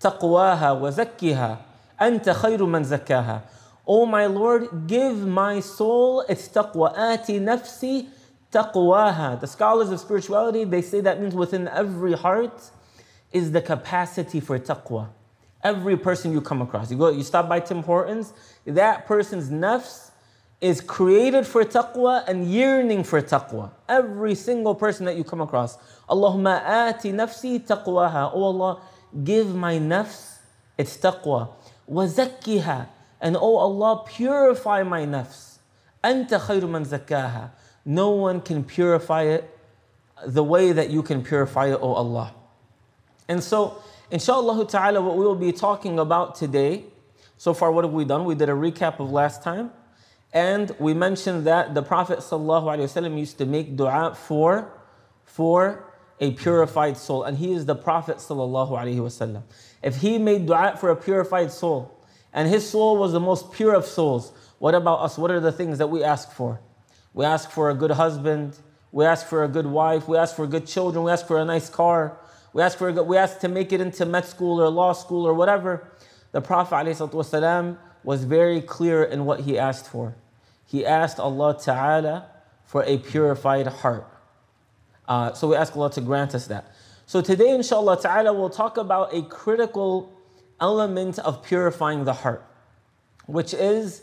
taqwaha 0.00 0.80
wa 0.80 0.88
zakkiha 0.88 1.58
anta 2.00 2.34
khayru 2.34 2.68
man 2.68 2.84
zakkaha. 2.84 3.42
O 3.86 4.06
my 4.06 4.26
Lord, 4.26 4.86
give 4.86 5.26
my 5.26 5.60
soul 5.60 6.20
its 6.28 6.48
taqwa. 6.48 6.96
Ati 6.96 7.38
nafsi 7.40 8.08
taqwaha. 8.52 9.40
The 9.40 9.46
scholars 9.46 9.90
of 9.90 10.00
spirituality, 10.00 10.64
they 10.64 10.82
say 10.82 11.00
that 11.00 11.20
means 11.20 11.34
within 11.34 11.68
every 11.68 12.14
heart 12.14 12.70
is 13.32 13.52
the 13.52 13.60
capacity 13.60 14.40
for 14.40 14.58
taqwa. 14.58 15.08
Every 15.62 15.96
person 15.96 16.32
you 16.32 16.40
come 16.40 16.62
across. 16.62 16.90
You 16.90 16.98
go, 16.98 17.10
you 17.10 17.22
stop 17.22 17.48
by 17.48 17.60
Tim 17.60 17.82
Hortons, 17.82 18.32
that 18.64 19.06
person's 19.06 19.50
nafs 19.50 20.10
is 20.60 20.80
created 20.80 21.46
for 21.46 21.64
taqwa 21.64 22.26
and 22.26 22.50
yearning 22.50 23.04
for 23.04 23.20
taqwa. 23.22 23.70
Every 23.88 24.34
single 24.34 24.74
person 24.74 25.06
that 25.06 25.16
you 25.16 25.24
come 25.24 25.40
across. 25.40 25.76
Allahumma 26.08 26.62
ati 26.64 27.12
nafsi 27.12 27.64
taqwaha. 27.64 28.30
Oh 28.34 28.44
Allah, 28.44 28.82
give 29.24 29.54
my 29.54 29.74
nafs 29.74 30.38
its 30.76 30.96
taqwa. 30.96 31.50
Wa 31.86 32.04
zakkiha. 32.04 32.88
And 33.20 33.36
oh 33.36 33.56
Allah, 33.56 34.04
purify 34.06 34.82
my 34.82 35.02
nafs. 35.02 35.58
Anta 36.02 36.40
khayru 36.40 36.68
man 36.68 36.84
zakkaha. 36.84 37.50
No 37.88 38.10
one 38.10 38.42
can 38.42 38.64
purify 38.64 39.22
it 39.22 39.48
the 40.26 40.44
way 40.44 40.72
that 40.72 40.90
you 40.90 41.02
can 41.02 41.22
purify 41.24 41.68
it, 41.68 41.78
oh 41.80 41.94
Allah. 41.94 42.34
And 43.28 43.42
so, 43.42 43.80
inshallah 44.10 44.68
ta'ala, 44.68 45.00
what 45.00 45.16
we 45.16 45.24
will 45.24 45.34
be 45.34 45.52
talking 45.52 45.98
about 45.98 46.34
today, 46.34 46.84
so 47.38 47.54
far, 47.54 47.72
what 47.72 47.84
have 47.84 47.94
we 47.94 48.04
done? 48.04 48.26
We 48.26 48.34
did 48.34 48.50
a 48.50 48.52
recap 48.52 49.00
of 49.00 49.10
last 49.10 49.42
time. 49.42 49.70
And 50.34 50.70
we 50.78 50.92
mentioned 50.92 51.46
that 51.46 51.72
the 51.72 51.80
Prophet 51.80 52.18
ﷺ 52.18 53.18
used 53.18 53.38
to 53.38 53.46
make 53.46 53.74
dua 53.74 54.14
for, 54.14 54.70
for 55.24 55.90
a 56.20 56.32
purified 56.32 56.98
soul. 56.98 57.24
And 57.24 57.38
he 57.38 57.52
is 57.52 57.64
the 57.64 57.74
Prophet 57.74 58.18
ﷺ. 58.18 59.42
If 59.82 59.96
he 59.96 60.18
made 60.18 60.46
dua 60.46 60.76
for 60.78 60.90
a 60.90 60.96
purified 60.96 61.52
soul, 61.52 61.98
and 62.34 62.50
his 62.50 62.68
soul 62.68 62.98
was 62.98 63.12
the 63.12 63.20
most 63.20 63.50
pure 63.50 63.72
of 63.72 63.86
souls, 63.86 64.30
what 64.58 64.74
about 64.74 65.00
us? 65.00 65.16
What 65.16 65.30
are 65.30 65.40
the 65.40 65.52
things 65.52 65.78
that 65.78 65.86
we 65.86 66.04
ask 66.04 66.30
for? 66.32 66.60
We 67.14 67.24
ask 67.24 67.50
for 67.50 67.70
a 67.70 67.74
good 67.74 67.92
husband. 67.92 68.56
We 68.92 69.04
ask 69.04 69.26
for 69.26 69.44
a 69.44 69.48
good 69.48 69.66
wife. 69.66 70.08
We 70.08 70.16
ask 70.16 70.36
for 70.36 70.46
good 70.46 70.66
children. 70.66 71.04
We 71.04 71.10
ask 71.10 71.26
for 71.26 71.38
a 71.38 71.44
nice 71.44 71.68
car. 71.68 72.18
We 72.52 72.62
ask 72.62 72.78
for 72.78 72.88
a 72.88 72.92
good, 72.92 73.06
we 73.06 73.16
ask 73.16 73.40
to 73.40 73.48
make 73.48 73.72
it 73.72 73.80
into 73.80 74.06
med 74.06 74.24
school 74.24 74.60
or 74.60 74.68
law 74.68 74.92
school 74.92 75.26
or 75.26 75.34
whatever. 75.34 75.90
The 76.32 76.40
Prophet 76.40 76.74
ﷺ 76.74 77.76
was 78.04 78.24
very 78.24 78.60
clear 78.60 79.02
in 79.02 79.24
what 79.24 79.40
he 79.40 79.58
asked 79.58 79.88
for. 79.88 80.14
He 80.66 80.84
asked 80.84 81.18
Allah 81.18 81.58
Ta'ala 81.58 82.26
for 82.64 82.84
a 82.84 82.98
purified 82.98 83.66
heart. 83.66 84.06
Uh, 85.08 85.32
so 85.32 85.48
we 85.48 85.56
ask 85.56 85.74
Allah 85.74 85.90
to 85.92 86.02
grant 86.02 86.34
us 86.34 86.46
that. 86.48 86.72
So 87.06 87.22
today, 87.22 87.54
inshallah 87.54 88.02
ta'ala, 88.02 88.34
we'll 88.34 88.50
talk 88.50 88.76
about 88.76 89.14
a 89.14 89.22
critical 89.22 90.12
element 90.60 91.18
of 91.18 91.42
purifying 91.42 92.04
the 92.04 92.12
heart, 92.12 92.44
which 93.24 93.54
is 93.54 94.02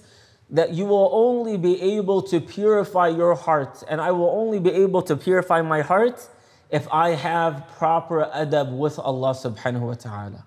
that 0.51 0.73
you 0.73 0.85
will 0.85 1.11
only 1.13 1.57
be 1.57 1.81
able 1.81 2.23
to 2.23 2.41
purify 2.41 3.09
your 3.09 3.35
heart, 3.35 3.83
and 3.89 4.01
I 4.01 4.11
will 4.11 4.31
only 4.31 4.59
be 4.59 4.71
able 4.71 5.03
to 5.03 5.17
purify 5.17 5.63
my 5.63 5.81
heart 5.83 6.29
if 6.71 6.89
I 6.93 7.11
have 7.11 7.67
proper 7.79 8.29
adab 8.35 8.77
with 8.77 8.99
Allah 8.99 9.31
subhanahu 9.31 9.81
wa 9.81 9.95
ta'ala. 9.95 10.45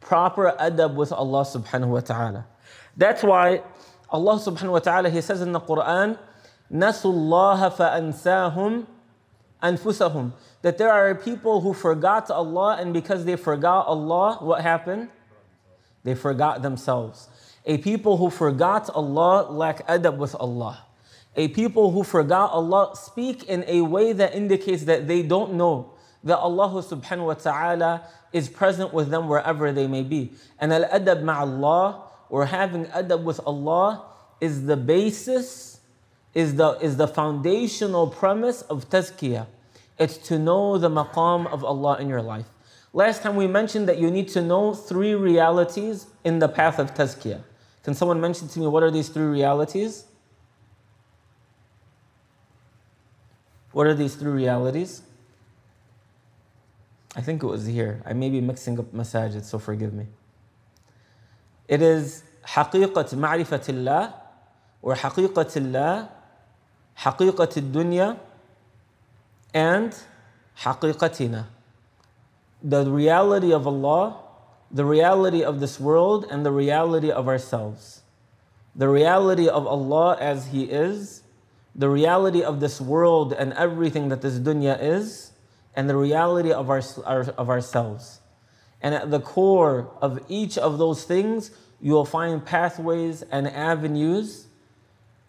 Proper 0.00 0.54
adab 0.58 0.94
with 0.94 1.12
Allah 1.12 1.42
subhanahu 1.42 1.88
wa 1.88 2.00
ta'ala. 2.00 2.46
That's 2.96 3.22
why 3.22 3.62
Allah 4.10 4.34
subhanahu 4.34 4.72
wa 4.72 4.78
ta'ala, 4.80 5.08
He 5.08 5.20
says 5.22 5.40
in 5.40 5.52
the 5.52 5.60
Quran, 5.60 6.18
نَسُوا 6.70 7.12
اللَّهَ 7.12 7.76
فَأَنسَاهُمْ 7.76 8.86
أَنفُسَهُم 9.62 10.32
That 10.62 10.76
there 10.76 10.90
are 10.90 11.14
people 11.14 11.60
who 11.62 11.72
forgot 11.72 12.30
Allah, 12.30 12.76
and 12.78 12.92
because 12.92 13.24
they 13.24 13.36
forgot 13.36 13.86
Allah, 13.86 14.38
what 14.40 14.60
happened? 14.60 15.08
They 16.04 16.14
forgot 16.14 16.62
themselves. 16.62 17.28
A 17.67 17.77
people 17.77 18.15
who 18.15 18.29
forgot 18.29 18.89
Allah 18.89 19.51
lack 19.51 19.85
adab 19.87 20.15
with 20.15 20.33
Allah. 20.39 20.85
A 21.35 21.49
people 21.49 21.91
who 21.91 22.03
forgot 22.03 22.51
Allah 22.51 22.95
speak 22.95 23.43
in 23.43 23.65
a 23.67 23.81
way 23.81 24.13
that 24.13 24.33
indicates 24.33 24.85
that 24.85 25.07
they 25.07 25.21
don't 25.21 25.53
know 25.55 25.91
that 26.23 26.37
Allah 26.37 26.81
subhanahu 26.81 27.25
wa 27.25 27.33
ta'ala 27.33 28.07
is 28.31 28.47
present 28.47 28.93
with 28.93 29.09
them 29.09 29.27
wherever 29.27 29.73
they 29.73 29.85
may 29.85 30.01
be. 30.01 30.31
And 30.59 30.71
al 30.71 30.85
adab 30.85 31.21
ma'allah, 31.23 32.03
or 32.29 32.45
having 32.45 32.85
adab 32.85 33.23
with 33.23 33.41
Allah, 33.45 34.05
is 34.39 34.65
the 34.65 34.77
basis, 34.77 35.81
is 36.33 36.55
the, 36.55 36.71
is 36.79 36.95
the 36.95 37.07
foundational 37.07 38.07
premise 38.07 38.61
of 38.63 38.89
tazkiyah. 38.89 39.45
It's 39.99 40.17
to 40.29 40.39
know 40.39 40.77
the 40.77 40.89
maqam 40.89 41.51
of 41.51 41.65
Allah 41.65 41.97
in 41.99 42.07
your 42.07 42.21
life. 42.21 42.45
Last 42.93 43.23
time 43.23 43.35
we 43.35 43.47
mentioned 43.47 43.89
that 43.89 43.97
you 43.97 44.09
need 44.09 44.29
to 44.29 44.41
know 44.41 44.73
three 44.73 45.15
realities 45.15 46.07
in 46.23 46.39
the 46.39 46.47
path 46.47 46.79
of 46.79 46.93
tazkiyah. 46.93 47.43
Can 47.86 47.94
someone 47.94 48.20
mention 48.20 48.48
to 48.48 48.60
me 48.60 48.66
what 48.66 48.82
are 48.82 48.90
these 48.90 49.08
three 49.08 49.24
realities? 49.24 50.04
What 53.72 53.86
are 53.86 53.94
these 53.94 54.14
three 54.14 54.32
realities? 54.32 55.02
I 57.16 57.20
think 57.20 57.42
it 57.42 57.46
was 57.46 57.66
here. 57.66 58.02
I 58.06 58.12
may 58.12 58.30
be 58.30 58.40
mixing 58.40 58.78
up 58.78 58.92
masajid, 58.92 59.44
so 59.44 59.58
forgive 59.58 59.92
me. 59.92 60.06
It 61.68 61.82
is 61.82 62.22
حقيقة 62.44 63.16
معرفة 63.16 63.68
الله 63.68 64.14
or 64.82 64.94
حقيقة 64.94 65.56
الله 65.56 66.08
حقيقة 66.96 67.48
الدنيا 67.56 68.18
and 69.54 69.94
حقيقتنا 70.56 71.44
the 72.62 72.88
reality 72.88 73.52
of 73.52 73.66
Allah, 73.66 74.16
the 74.71 74.85
reality 74.85 75.43
of 75.43 75.59
this 75.59 75.79
world, 75.79 76.25
and 76.29 76.45
the 76.45 76.51
reality 76.51 77.11
of 77.11 77.27
ourselves. 77.27 78.01
The 78.75 78.89
reality 78.89 79.47
of 79.47 79.65
Allah 79.65 80.17
as 80.19 80.47
He 80.47 80.63
is, 80.65 81.23
the 81.75 81.89
reality 81.89 82.43
of 82.43 82.59
this 82.59 82.81
world 82.81 83.33
and 83.33 83.53
everything 83.53 84.09
that 84.09 84.21
this 84.21 84.39
dunya 84.39 84.77
is, 84.81 85.31
and 85.75 85.89
the 85.89 85.95
reality 85.95 86.51
of, 86.51 86.69
our, 86.69 86.81
our, 87.05 87.21
of 87.37 87.49
ourselves. 87.49 88.19
And 88.81 88.93
at 88.95 89.11
the 89.11 89.19
core 89.19 89.91
of 90.01 90.19
each 90.27 90.57
of 90.57 90.77
those 90.77 91.03
things, 91.03 91.51
you 91.79 91.93
will 91.93 92.05
find 92.05 92.43
pathways 92.45 93.21
and 93.23 93.47
avenues 93.47 94.47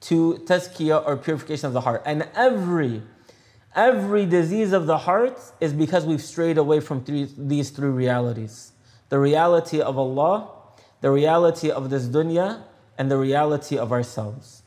to 0.00 0.34
tazkiyah 0.46 1.06
or 1.06 1.16
purification 1.16 1.66
of 1.66 1.72
the 1.72 1.82
heart. 1.82 2.02
And 2.06 2.28
every 2.34 3.02
Every 3.78 4.26
disease 4.26 4.72
of 4.72 4.86
the 4.86 4.98
heart 4.98 5.40
is 5.60 5.72
because 5.72 6.04
we've 6.04 6.22
strayed 6.22 6.58
away 6.58 6.80
from 6.80 7.04
three, 7.04 7.28
these 7.36 7.70
three 7.70 7.90
realities 7.90 8.72
the 9.08 9.18
reality 9.18 9.80
of 9.80 9.98
Allah, 9.98 10.50
the 11.00 11.10
reality 11.10 11.70
of 11.70 11.90
this 11.90 12.06
dunya, 12.06 12.62
and 12.96 13.10
the 13.10 13.16
reality 13.16 13.78
of 13.78 13.92
ourselves. 13.92 14.62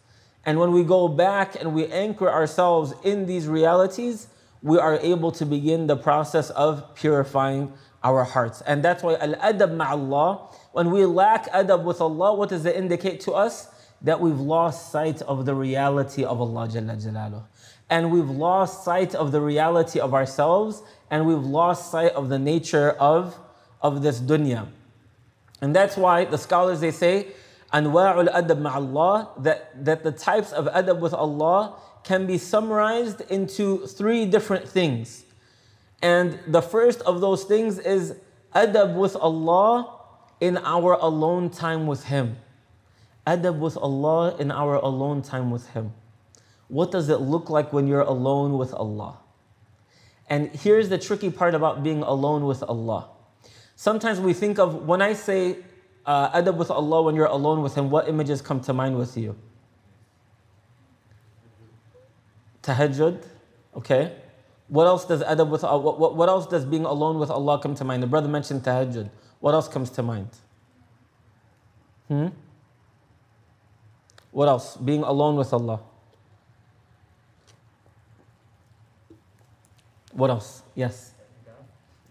And 0.45 0.60
when 0.60 0.71
we 0.71 0.83
go 0.83 1.07
back 1.07 1.55
and 1.60 1.75
we 1.75 1.86
anchor 1.88 2.29
ourselves 2.29 2.93
in 3.03 3.25
these 3.25 3.48
realities, 3.48 4.27
we 4.63 4.77
are 4.77 4.98
able 5.00 5.31
to 5.33 5.45
begin 5.45 5.88
the 5.88 5.95
process 5.95 6.50
of 6.51 6.95
purifying 6.95 7.74
our 8.03 8.24
hearts. 8.24 8.62
And 8.62 8.83
that's 8.83 9.03
why 9.03 9.15
al 9.15 9.36
adab 9.36 9.75
ma'allah, 9.75 10.55
when 10.71 10.89
we 10.91 11.05
lack 11.05 11.51
adab 11.51 11.83
with 11.83 12.01
Allah, 12.01 12.33
what 12.33 12.50
does 12.50 12.65
it 12.65 12.75
indicate 12.75 13.19
to 13.21 13.33
us? 13.33 13.67
That 14.01 14.19
we've 14.19 14.39
lost 14.39 14.91
sight 14.91 15.21
of 15.21 15.45
the 15.45 15.53
reality 15.53 16.24
of 16.24 16.41
Allah 16.41 16.67
Jalla 16.67 16.95
Jalaluh. 17.03 17.43
And 17.89 18.12
we've 18.12 18.29
lost 18.29 18.83
sight 18.83 19.13
of 19.13 19.31
the 19.31 19.41
reality 19.41 20.00
of 20.00 20.13
ourselves, 20.13 20.81
and 21.12 21.27
we've 21.27 21.45
lost 21.45 21.91
sight 21.91 22.13
of 22.13 22.29
the 22.29 22.39
nature 22.39 22.91
of, 22.91 23.38
of 23.82 24.02
this 24.02 24.20
dunya. 24.20 24.68
And 25.62 25.76
that's 25.76 25.96
why 25.98 26.26
the 26.26 26.38
scholars 26.38 26.80
they 26.80 26.92
say, 26.92 27.28
Anwa'ul 27.74 28.34
adab 28.34 28.62
ma'allah, 28.62 29.44
that, 29.44 29.86
that 29.86 30.04
the 30.04 30.12
types 30.12 30.52
of 30.52 30.66
adab 30.66 31.00
with 31.00 31.14
Allah 31.14 31.76
can 32.04 32.28
be 32.28 32.38
summarized 32.38 33.22
into 33.32 33.86
three 33.88 34.26
different 34.26 34.68
things. 34.68 35.24
And 36.02 36.40
the 36.48 36.62
first 36.62 37.02
of 37.02 37.22
those 37.22 37.44
things 37.44 37.80
is 37.80 38.18
adab 38.54 38.96
with 38.96 39.16
Allah 39.16 40.00
in 40.40 40.58
our 40.58 40.94
alone 40.94 41.50
time 41.50 41.88
with 41.88 42.06
Him. 42.06 42.38
Adab 43.26 43.60
with 43.60 43.78
Allah 43.78 44.36
in 44.38 44.52
our 44.52 44.76
alone 44.76 45.22
time 45.22 45.52
with 45.52 45.70
Him. 45.70 45.94
What 46.68 46.92
does 46.92 47.10
it 47.10 47.18
look 47.18 47.50
like 47.50 47.72
when 47.72 47.88
you're 47.88 48.02
alone 48.02 48.58
with 48.58 48.74
Allah? 48.74 49.20
And 50.30 50.50
here's 50.50 50.90
the 50.90 50.98
tricky 50.98 51.30
part 51.30 51.54
about 51.54 51.84
being 51.84 52.02
alone 52.02 52.46
with 52.46 52.64
Allah. 52.64 53.10
Sometimes 53.82 54.20
we 54.20 54.34
think 54.34 54.60
of, 54.60 54.86
when 54.86 55.02
I 55.02 55.14
say 55.14 55.58
uh, 56.06 56.40
adab 56.40 56.58
with 56.58 56.70
Allah 56.70 57.02
when 57.02 57.16
you're 57.16 57.26
alone 57.26 57.64
with 57.64 57.74
Him, 57.74 57.90
what 57.90 58.08
images 58.08 58.40
come 58.40 58.62
to 58.62 58.74
mind 58.74 58.96
with 58.96 59.18
you? 59.18 59.36
Tahajjud, 62.62 63.26
okay. 63.76 64.16
What 64.68 64.86
else 64.86 65.06
does 65.06 65.24
adab 65.24 65.50
with 65.50 65.64
uh, 65.64 65.76
what, 65.80 65.98
what, 65.98 66.16
what 66.16 66.30
else 66.30 66.46
does 66.46 66.64
being 66.64 66.86
alone 66.86 67.18
with 67.18 67.32
Allah 67.32 67.58
come 67.60 67.74
to 67.74 67.84
mind? 67.84 68.04
The 68.04 68.08
brother 68.08 68.28
mentioned 68.28 68.62
tahajjud. 68.62 69.10
What 69.40 69.56
else 69.56 69.68
comes 69.68 69.90
to 69.98 70.04
mind? 70.04 70.30
Hmm? 72.08 72.28
What 74.30 74.48
else? 74.48 74.78
Being 74.78 75.02
alone 75.02 75.38
with 75.38 75.52
Allah. 75.54 75.80
What 80.12 80.30
else? 80.30 80.62
Yes. 80.76 81.14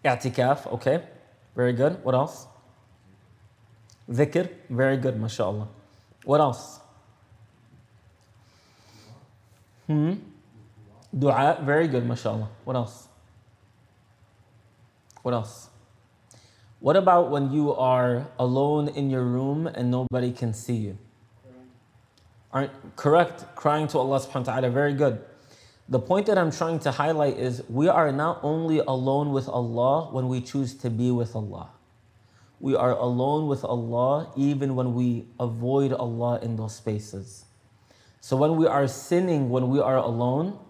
I'tikaf, 0.05 0.67
okay. 0.73 1.05
Very 1.55 1.73
good. 1.73 2.03
What 2.05 2.15
else? 2.15 2.47
Dhikr, 4.09 4.51
very 4.69 4.97
good, 4.97 5.21
mashallah. 5.21 5.69
What 6.25 6.41
else? 6.41 6.81
Hmm? 9.87 10.15
Dua, 11.17 11.59
very 11.63 11.89
good, 11.89 12.07
mashallah. 12.07 12.49
What 12.65 12.77
else? 12.77 13.09
What 15.23 15.35
else? 15.35 15.69
What 16.81 16.97
about 16.97 17.31
when 17.31 17.53
you 17.53 17.75
are 17.75 18.27
alone 18.39 18.89
in 18.89 19.11
your 19.11 19.23
room 19.23 19.67
and 19.67 19.91
nobody 19.91 20.33
can 20.33 20.55
see 20.55 20.77
you? 20.77 20.99
Aren't 22.53 22.97
correct? 22.97 23.45
Crying 23.55 23.87
to 23.89 23.99
Allah 23.99 24.19
subhanahu 24.19 24.47
wa 24.47 24.53
ta'ala, 24.55 24.71
very 24.71 24.95
good. 24.95 25.23
The 25.91 25.99
point 25.99 26.27
that 26.27 26.39
I'm 26.39 26.53
trying 26.53 26.79
to 26.81 26.93
highlight 26.93 27.37
is 27.37 27.65
we 27.69 27.89
are 27.89 28.13
not 28.13 28.39
only 28.45 28.79
alone 28.79 29.33
with 29.33 29.49
Allah 29.49 30.09
when 30.13 30.29
we 30.29 30.41
choose 30.41 30.73
to 30.75 30.89
be 30.89 31.11
with 31.11 31.35
Allah. 31.35 31.71
We 32.61 32.77
are 32.77 32.93
alone 32.93 33.49
with 33.49 33.65
Allah 33.65 34.31
even 34.37 34.77
when 34.77 34.95
we 34.95 35.27
avoid 35.41 35.93
Allah 35.93 36.39
in 36.43 36.55
those 36.55 36.77
spaces. 36.77 37.45
So 38.21 38.37
when 38.37 38.57
we 38.57 38.69
are 38.69 38.87
sinning, 38.87 39.51
when 39.51 39.69
we 39.69 39.81
are 39.81 39.97
alone, 39.97 40.61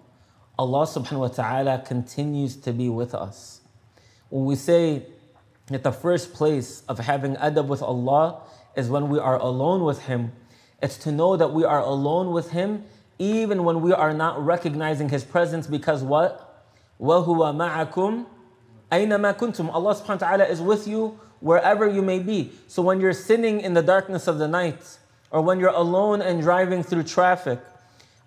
Allah 0.59 0.87
subhanahu 0.87 1.19
wa 1.19 1.29
ta'ala 1.29 1.83
continues 1.85 2.57
to 2.57 2.73
be 2.73 2.89
with 2.89 3.15
us. 3.15 3.61
When 4.31 4.47
we 4.47 4.55
say 4.57 5.05
that 5.67 5.83
the 5.83 5.93
first 5.93 6.33
place 6.33 6.83
of 6.89 6.99
having 6.99 7.37
adab 7.37 7.67
with 7.67 7.83
Allah 7.83 8.41
is 8.75 8.89
when 8.89 9.11
we 9.11 9.19
are 9.19 9.37
alone 9.37 9.85
with 9.85 10.07
Him, 10.07 10.33
it's 10.81 10.97
to 10.99 11.13
know 11.13 11.37
that 11.37 11.53
we 11.53 11.65
are 11.65 11.81
alone 11.81 12.31
with 12.33 12.53
Him 12.53 12.85
even 13.20 13.64
when 13.64 13.82
we 13.82 13.94
are 13.94 14.14
not 14.14 14.44
recognizing 14.44 15.10
His 15.10 15.24
presence 15.24 15.68
because 15.68 16.04
what? 16.04 16.66
وَهُوَ 17.00 17.54
مَعَكُمْ 17.56 18.26
أَيْنَمَا 18.92 19.38
كُنْتُمْ 19.38 19.74
Allah 19.74 19.96
subhanahu 19.96 20.22
wa 20.22 20.28
ta'ala 20.28 20.46
is 20.46 20.62
with 20.62 20.88
you 20.88 21.20
wherever 21.40 21.88
you 21.88 22.02
may 22.02 22.20
be. 22.20 22.52
So 22.68 22.82
when 22.82 23.00
you're 23.00 23.14
sitting 23.14 23.62
in 23.62 23.74
the 23.74 23.82
darkness 23.84 24.28
of 24.28 24.38
the 24.38 24.48
night, 24.48 24.98
or 25.32 25.42
when 25.42 25.60
you're 25.60 25.70
alone 25.70 26.22
and 26.22 26.42
driving 26.42 26.84
through 26.84 27.04
traffic, 27.04 27.60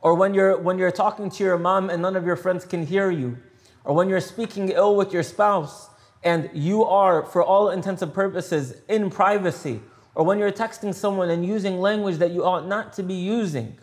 or 0.01 0.15
when 0.15 0.35
you're 0.35 0.59
when 0.59 0.79
you're 0.79 0.91
talking 0.91 1.31
to 1.31 1.45
your 1.45 1.59
mom 1.59 1.91
and 1.91 2.03
none 2.03 2.17
of 2.17 2.27
your 2.27 2.37
friends 2.37 2.65
can 2.65 2.87
hear 2.87 3.11
you, 3.11 3.39
or 3.85 3.95
when 3.95 4.09
you're 4.09 4.21
speaking 4.21 4.69
ill 4.69 4.95
with 4.95 5.13
your 5.13 5.23
spouse 5.23 5.89
and 6.23 6.51
you 6.53 6.85
are, 6.85 7.25
for 7.25 7.43
all 7.43 7.71
intents 7.71 8.03
and 8.03 8.13
purposes, 8.13 8.75
in 8.89 9.09
privacy, 9.09 9.81
or 10.15 10.25
when 10.25 10.39
you're 10.39 10.53
texting 10.53 10.93
someone 10.93 11.31
and 11.31 11.47
using 11.47 11.79
language 11.81 12.19
that 12.19 12.33
you 12.33 12.45
ought 12.45 12.67
not 12.67 12.93
to 12.93 13.03
be 13.03 13.15
using. 13.15 13.79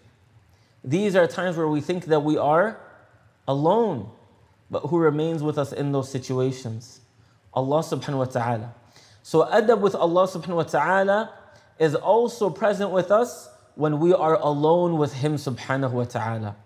these 0.83 1.15
are 1.17 1.27
times 1.27 1.57
where 1.57 1.69
we 1.69 1.81
think 1.81 2.07
that 2.07 2.21
we 2.21 2.39
are 2.39 2.81
alone, 3.47 4.11
but 4.71 4.81
who 4.87 4.99
remains 4.99 5.43
with 5.43 5.59
us 5.59 5.73
in 5.73 5.93
those 5.93 6.11
situations? 6.11 7.01
Allah 7.53 7.81
subhanahu 7.81 8.19
wa 8.19 8.25
ta'ala. 8.25 8.75
So 9.23 9.45
adab 9.45 9.81
with 9.81 9.95
Allah 9.95 10.27
subhanahu 10.27 10.57
wa 10.57 10.63
ta'ala 10.63 11.35
is 11.79 11.95
also 11.95 12.49
present 12.49 12.91
with 12.91 13.11
us 13.11 13.49
when 13.75 14.01
we 14.01 14.13
are 14.13 14.35
alone 14.35 14.99
with 14.99 15.15
Him 15.15 15.37
subhanahu 15.37 15.93
wa 15.93 16.05
ta'ala. 16.05 16.57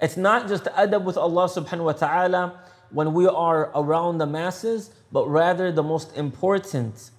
It's 0.00 0.16
not 0.16 0.48
just 0.48 0.64
adab 0.64 1.04
with 1.04 1.16
Allah 1.16 1.48
subhanahu 1.48 1.84
wa 1.84 1.92
ta'ala 1.92 2.60
when 2.90 3.12
we 3.12 3.26
are 3.26 3.70
around 3.74 4.18
the 4.18 4.26
masses, 4.26 4.90
but 5.10 5.28
rather 5.28 5.72
the 5.72 5.82
most 5.82 6.16
important 6.16 7.10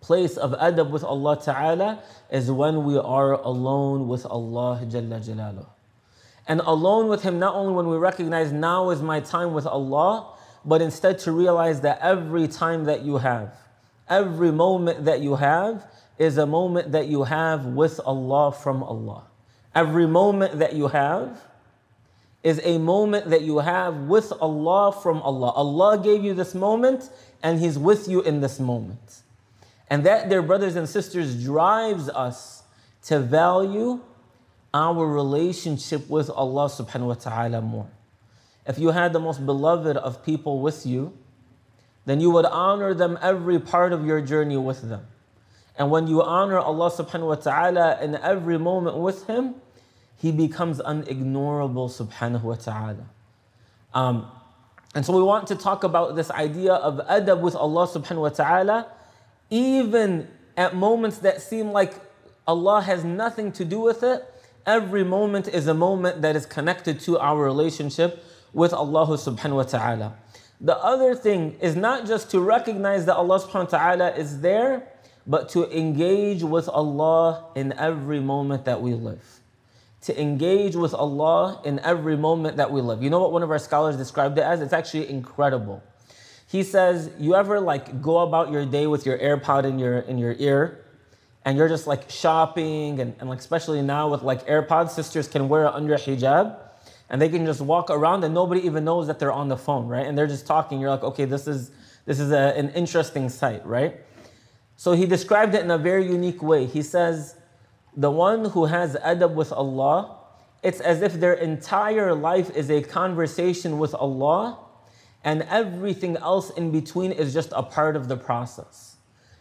place 0.00 0.36
of 0.36 0.52
adab 0.52 0.90
with 0.90 1.04
Allah 1.04 1.40
ta'ala 1.40 2.02
is 2.30 2.50
when 2.50 2.84
we 2.84 2.96
are 2.96 3.32
alone 3.32 4.08
with 4.08 4.26
Allah 4.26 4.80
jalla 4.84 5.24
jalaluh. 5.24 5.66
And 6.46 6.60
alone 6.60 7.08
with 7.08 7.22
Him, 7.22 7.38
not 7.38 7.54
only 7.54 7.74
when 7.74 7.88
we 7.88 7.96
recognize 7.96 8.52
now 8.52 8.90
is 8.90 9.02
my 9.02 9.20
time 9.20 9.52
with 9.52 9.66
Allah, 9.66 10.32
but 10.64 10.80
instead 10.80 11.18
to 11.20 11.32
realize 11.32 11.82
that 11.82 11.98
every 12.00 12.48
time 12.48 12.84
that 12.84 13.02
you 13.02 13.18
have, 13.18 13.54
every 14.08 14.50
moment 14.50 15.04
that 15.04 15.20
you 15.20 15.36
have 15.36 15.86
is 16.18 16.38
a 16.38 16.46
moment 16.46 16.92
that 16.92 17.06
you 17.06 17.24
have 17.24 17.66
with 17.66 18.00
Allah 18.04 18.52
from 18.52 18.82
Allah. 18.82 19.24
Every 19.74 20.06
moment 20.06 20.58
that 20.58 20.74
you 20.74 20.88
have 20.88 21.40
is 22.42 22.60
a 22.64 22.78
moment 22.78 23.30
that 23.30 23.42
you 23.42 23.58
have 23.58 23.94
with 24.08 24.32
Allah 24.40 24.92
from 24.92 25.20
Allah. 25.22 25.50
Allah 25.50 25.98
gave 26.02 26.24
you 26.24 26.34
this 26.34 26.54
moment 26.54 27.10
and 27.42 27.60
He's 27.60 27.78
with 27.78 28.08
you 28.08 28.22
in 28.22 28.40
this 28.40 28.58
moment. 28.58 29.22
And 29.90 30.04
that, 30.04 30.28
dear 30.28 30.42
brothers 30.42 30.76
and 30.76 30.88
sisters, 30.88 31.42
drives 31.42 32.08
us 32.10 32.62
to 33.04 33.20
value 33.20 34.00
our 34.74 35.06
relationship 35.06 36.08
with 36.10 36.28
Allah 36.30 36.66
subhanahu 36.66 37.08
wa 37.08 37.14
ta'ala 37.14 37.62
more. 37.62 37.88
If 38.66 38.78
you 38.78 38.90
had 38.90 39.14
the 39.14 39.20
most 39.20 39.44
beloved 39.46 39.96
of 39.96 40.22
people 40.24 40.60
with 40.60 40.84
you, 40.84 41.16
then 42.04 42.20
you 42.20 42.30
would 42.30 42.44
honor 42.44 42.92
them 42.92 43.18
every 43.22 43.58
part 43.58 43.92
of 43.92 44.04
your 44.04 44.20
journey 44.20 44.56
with 44.56 44.82
them. 44.88 45.06
And 45.76 45.90
when 45.90 46.06
you 46.06 46.22
honor 46.22 46.58
Allah 46.58 46.90
subhanahu 46.90 47.28
wa 47.28 47.34
ta'ala 47.36 48.02
in 48.02 48.16
every 48.16 48.58
moment 48.58 48.98
with 48.98 49.26
Him, 49.26 49.54
He 50.16 50.32
becomes 50.32 50.80
unignorable 50.80 51.88
subhanahu 51.88 52.42
wa 52.42 52.54
ta'ala. 52.56 53.08
Um, 53.94 54.30
and 54.94 55.06
so 55.06 55.16
we 55.16 55.22
want 55.22 55.46
to 55.48 55.54
talk 55.54 55.84
about 55.84 56.16
this 56.16 56.30
idea 56.30 56.74
of 56.74 56.96
adab 57.06 57.40
with 57.40 57.54
Allah 57.54 57.86
subhanahu 57.86 58.22
wa 58.22 58.28
ta'ala, 58.30 58.86
even 59.50 60.28
at 60.56 60.74
moments 60.74 61.18
that 61.18 61.40
seem 61.40 61.72
like 61.72 61.94
Allah 62.46 62.80
has 62.80 63.04
nothing 63.04 63.52
to 63.52 63.64
do 63.64 63.80
with 63.80 64.02
it. 64.02 64.24
Every 64.66 65.04
moment 65.04 65.48
is 65.48 65.66
a 65.66 65.74
moment 65.74 66.22
that 66.22 66.36
is 66.36 66.46
connected 66.46 67.00
to 67.00 67.18
our 67.18 67.42
relationship 67.42 68.22
with 68.52 68.72
Allah 68.72 69.06
subhanahu 69.06 69.56
wa 69.56 69.62
ta'ala. 69.62 70.14
The 70.60 70.76
other 70.76 71.14
thing 71.14 71.56
is 71.60 71.76
not 71.76 72.06
just 72.06 72.30
to 72.32 72.40
recognize 72.40 73.06
that 73.06 73.16
Allah 73.16 73.38
subhanahu 73.38 73.72
wa 73.72 73.78
ta'ala 73.78 74.10
is 74.16 74.40
there, 74.40 74.88
but 75.26 75.50
to 75.50 75.70
engage 75.76 76.42
with 76.42 76.68
Allah 76.68 77.46
in 77.54 77.72
every 77.74 78.18
moment 78.18 78.64
that 78.64 78.82
we 78.82 78.94
live. 78.94 79.40
To 80.02 80.20
engage 80.20 80.74
with 80.74 80.94
Allah 80.94 81.60
in 81.64 81.78
every 81.80 82.16
moment 82.16 82.56
that 82.56 82.72
we 82.72 82.80
live. 82.80 83.02
You 83.02 83.10
know 83.10 83.20
what 83.20 83.32
one 83.32 83.42
of 83.42 83.50
our 83.50 83.58
scholars 83.58 83.96
described 83.96 84.38
it 84.38 84.42
as? 84.42 84.60
It's 84.60 84.72
actually 84.72 85.08
incredible. 85.10 85.82
He 86.48 86.62
says, 86.62 87.10
you 87.18 87.34
ever 87.34 87.60
like 87.60 88.00
go 88.00 88.20
about 88.20 88.50
your 88.50 88.64
day 88.64 88.86
with 88.86 89.04
your 89.04 89.18
AirPod 89.18 89.64
in 89.64 89.78
your 89.78 89.98
in 89.98 90.16
your 90.16 90.34
ear, 90.38 90.84
and 91.44 91.58
you're 91.58 91.68
just 91.68 91.86
like 91.86 92.10
shopping, 92.10 93.00
and, 93.00 93.14
and 93.20 93.28
like 93.28 93.38
especially 93.38 93.82
now 93.82 94.08
with 94.08 94.22
like 94.22 94.46
AirPods, 94.46 94.90
sisters 94.90 95.28
can 95.28 95.50
wear 95.50 95.66
it 95.66 95.74
under 95.74 95.94
hijab, 95.96 96.56
and 97.10 97.20
they 97.20 97.28
can 97.28 97.44
just 97.44 97.60
walk 97.60 97.90
around 97.90 98.24
and 98.24 98.32
nobody 98.32 98.64
even 98.64 98.82
knows 98.82 99.06
that 99.08 99.18
they're 99.18 99.32
on 99.32 99.48
the 99.48 99.58
phone, 99.58 99.88
right? 99.88 100.06
And 100.06 100.16
they're 100.16 100.26
just 100.26 100.46
talking. 100.46 100.80
You're 100.80 100.90
like, 100.90 101.02
okay, 101.02 101.26
this 101.26 101.46
is 101.46 101.70
this 102.06 102.18
is 102.18 102.32
a, 102.32 102.56
an 102.56 102.70
interesting 102.70 103.28
sight, 103.28 103.64
right? 103.66 104.00
So 104.76 104.92
he 104.92 105.04
described 105.04 105.54
it 105.54 105.62
in 105.62 105.70
a 105.70 105.76
very 105.76 106.06
unique 106.06 106.42
way. 106.42 106.64
He 106.64 106.80
says, 106.80 107.34
the 107.94 108.10
one 108.10 108.46
who 108.46 108.64
has 108.64 108.96
adab 108.96 109.34
with 109.34 109.52
Allah, 109.52 110.16
it's 110.62 110.80
as 110.80 111.02
if 111.02 111.14
their 111.14 111.34
entire 111.34 112.14
life 112.14 112.56
is 112.56 112.70
a 112.70 112.80
conversation 112.80 113.78
with 113.78 113.94
Allah, 113.94 114.58
And 115.24 115.42
everything 115.42 116.16
else 116.16 116.50
in 116.50 116.70
between 116.70 117.12
is 117.12 117.34
just 117.34 117.52
a 117.54 117.62
part 117.62 117.96
of 117.96 118.08
the 118.08 118.16
process. 118.16 118.96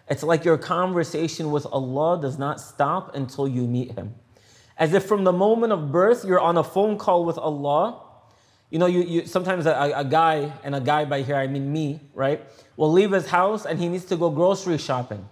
It's 0.09 0.23
like 0.23 0.45
your 0.45 0.57
conversation 0.57 1.51
with 1.51 1.65
Allah 1.65 2.19
does 2.21 2.37
not 2.39 2.59
stop 2.59 3.15
until 3.15 3.47
you 3.47 3.63
meet 3.63 3.91
Him. 3.91 4.15
As 4.77 4.93
if 4.93 5.05
from 5.05 5.23
the 5.23 5.33
moment 5.33 5.73
of 5.73 5.91
birth, 5.91 6.23
you're 6.23 6.39
on 6.39 6.57
a 6.57 6.63
phone 6.63 6.97
call 6.97 7.25
with 7.25 7.37
Allah. 7.37 8.01
You 8.69 8.79
know, 8.79 8.85
you, 8.85 9.01
you 9.01 9.25
sometimes 9.25 9.65
a, 9.65 9.91
a 9.95 10.05
guy, 10.05 10.51
and 10.63 10.75
a 10.75 10.81
guy 10.81 11.05
by 11.05 11.21
here, 11.21 11.35
I 11.35 11.47
mean 11.47 11.71
me, 11.71 12.01
right, 12.13 12.41
will 12.75 12.91
leave 12.91 13.11
his 13.11 13.27
house 13.27 13.65
and 13.65 13.79
he 13.79 13.87
needs 13.87 14.05
to 14.05 14.17
go 14.17 14.29
grocery 14.29 14.77
shopping. 14.77 15.27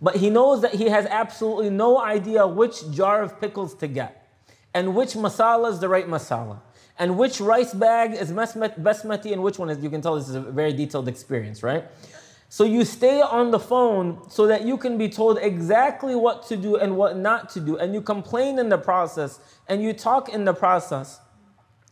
But 0.00 0.16
he 0.16 0.30
knows 0.30 0.62
that 0.62 0.74
he 0.74 0.88
has 0.88 1.06
absolutely 1.06 1.70
no 1.70 2.00
idea 2.00 2.44
which 2.46 2.90
jar 2.90 3.22
of 3.22 3.40
pickles 3.40 3.74
to 3.76 3.86
get, 3.86 4.36
and 4.74 4.96
which 4.96 5.14
masala 5.14 5.70
is 5.70 5.78
the 5.78 5.88
right 5.88 6.08
masala, 6.08 6.60
and 6.98 7.16
which 7.18 7.40
rice 7.40 7.72
bag 7.72 8.12
is 8.12 8.32
basmati, 8.32 9.32
and 9.32 9.42
which 9.42 9.58
one 9.58 9.70
is, 9.70 9.82
you 9.82 9.90
can 9.90 10.00
tell 10.00 10.16
this 10.16 10.28
is 10.28 10.34
a 10.34 10.40
very 10.40 10.72
detailed 10.72 11.08
experience, 11.08 11.62
right? 11.62 11.84
So 12.52 12.64
you 12.64 12.84
stay 12.84 13.22
on 13.22 13.50
the 13.50 13.58
phone 13.58 14.28
so 14.28 14.46
that 14.46 14.66
you 14.66 14.76
can 14.76 14.98
be 14.98 15.08
told 15.08 15.38
exactly 15.38 16.14
what 16.14 16.46
to 16.48 16.56
do 16.56 16.76
and 16.76 16.98
what 16.98 17.16
not 17.16 17.48
to 17.50 17.60
do. 17.60 17.78
And 17.78 17.94
you 17.94 18.02
complain 18.02 18.58
in 18.58 18.68
the 18.68 18.76
process 18.76 19.40
and 19.68 19.82
you 19.82 19.94
talk 19.94 20.28
in 20.28 20.44
the 20.44 20.52
process 20.52 21.18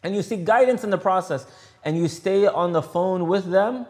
and 0.03 0.15
you 0.15 0.21
seek 0.21 0.45
guidance 0.45 0.85
in 0.85 0.91
the 0.91 0.99
process 0.99 1.47
and 1.83 1.97
you 1.97 2.09
stay 2.09 2.47
on 2.47 2.73
the 2.73 2.83
phone 2.83 3.27
with 3.27 3.51
them 3.51 3.87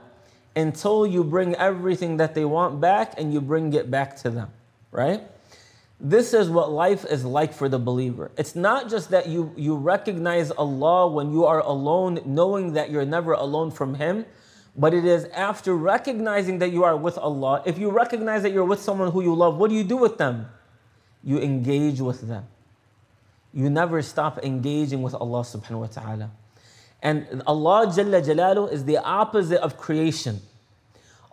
until 0.55 1.09
you 1.09 1.25
bring 1.25 1.57
everything 1.57 2.18
that 2.18 2.37
they 2.37 2.44
want 2.44 2.81
back 2.81 3.14
and 3.18 3.35
you 3.35 3.40
bring 3.40 3.73
it 3.73 3.90
back 3.90 4.16
to 4.18 4.31
them, 4.31 4.53
right? 4.92 5.23
This 6.00 6.32
is 6.32 6.48
what 6.48 6.72
life 6.72 7.04
is 7.04 7.24
like 7.24 7.52
for 7.52 7.68
the 7.68 7.78
believer. 7.78 8.30
It's 8.38 8.56
not 8.56 8.88
just 8.88 9.10
that 9.10 9.28
you, 9.28 9.52
you 9.56 9.76
recognize 9.76 10.50
Allah 10.50 11.08
when 11.08 11.30
you 11.30 11.44
are 11.44 11.60
alone, 11.60 12.20
knowing 12.24 12.72
that 12.72 12.90
you're 12.90 13.04
never 13.04 13.32
alone 13.32 13.70
from 13.70 13.94
Him 13.94 14.24
but 14.76 14.94
it 14.94 15.04
is 15.04 15.24
after 15.26 15.74
recognizing 15.74 16.58
that 16.60 16.72
you 16.72 16.84
are 16.84 16.96
with 16.96 17.18
Allah. 17.18 17.62
If 17.66 17.78
you 17.78 17.90
recognize 17.90 18.42
that 18.42 18.52
you're 18.52 18.64
with 18.64 18.80
someone 18.80 19.10
who 19.10 19.22
you 19.22 19.34
love, 19.34 19.56
what 19.56 19.70
do 19.70 19.76
you 19.76 19.84
do 19.84 19.96
with 19.96 20.18
them? 20.18 20.46
You 21.22 21.38
engage 21.38 22.00
with 22.00 22.26
them. 22.26 22.46
You 23.52 23.68
never 23.68 24.00
stop 24.00 24.38
engaging 24.44 25.02
with 25.02 25.14
Allah 25.14 25.40
subhanahu 25.40 25.80
wa 25.80 25.86
ta'ala. 25.86 26.30
And 27.02 27.42
Allah 27.46 27.86
Jalla 27.88 28.24
Jalaluh 28.24 28.72
is 28.72 28.84
the 28.84 28.98
opposite 28.98 29.60
of 29.60 29.76
creation. 29.76 30.40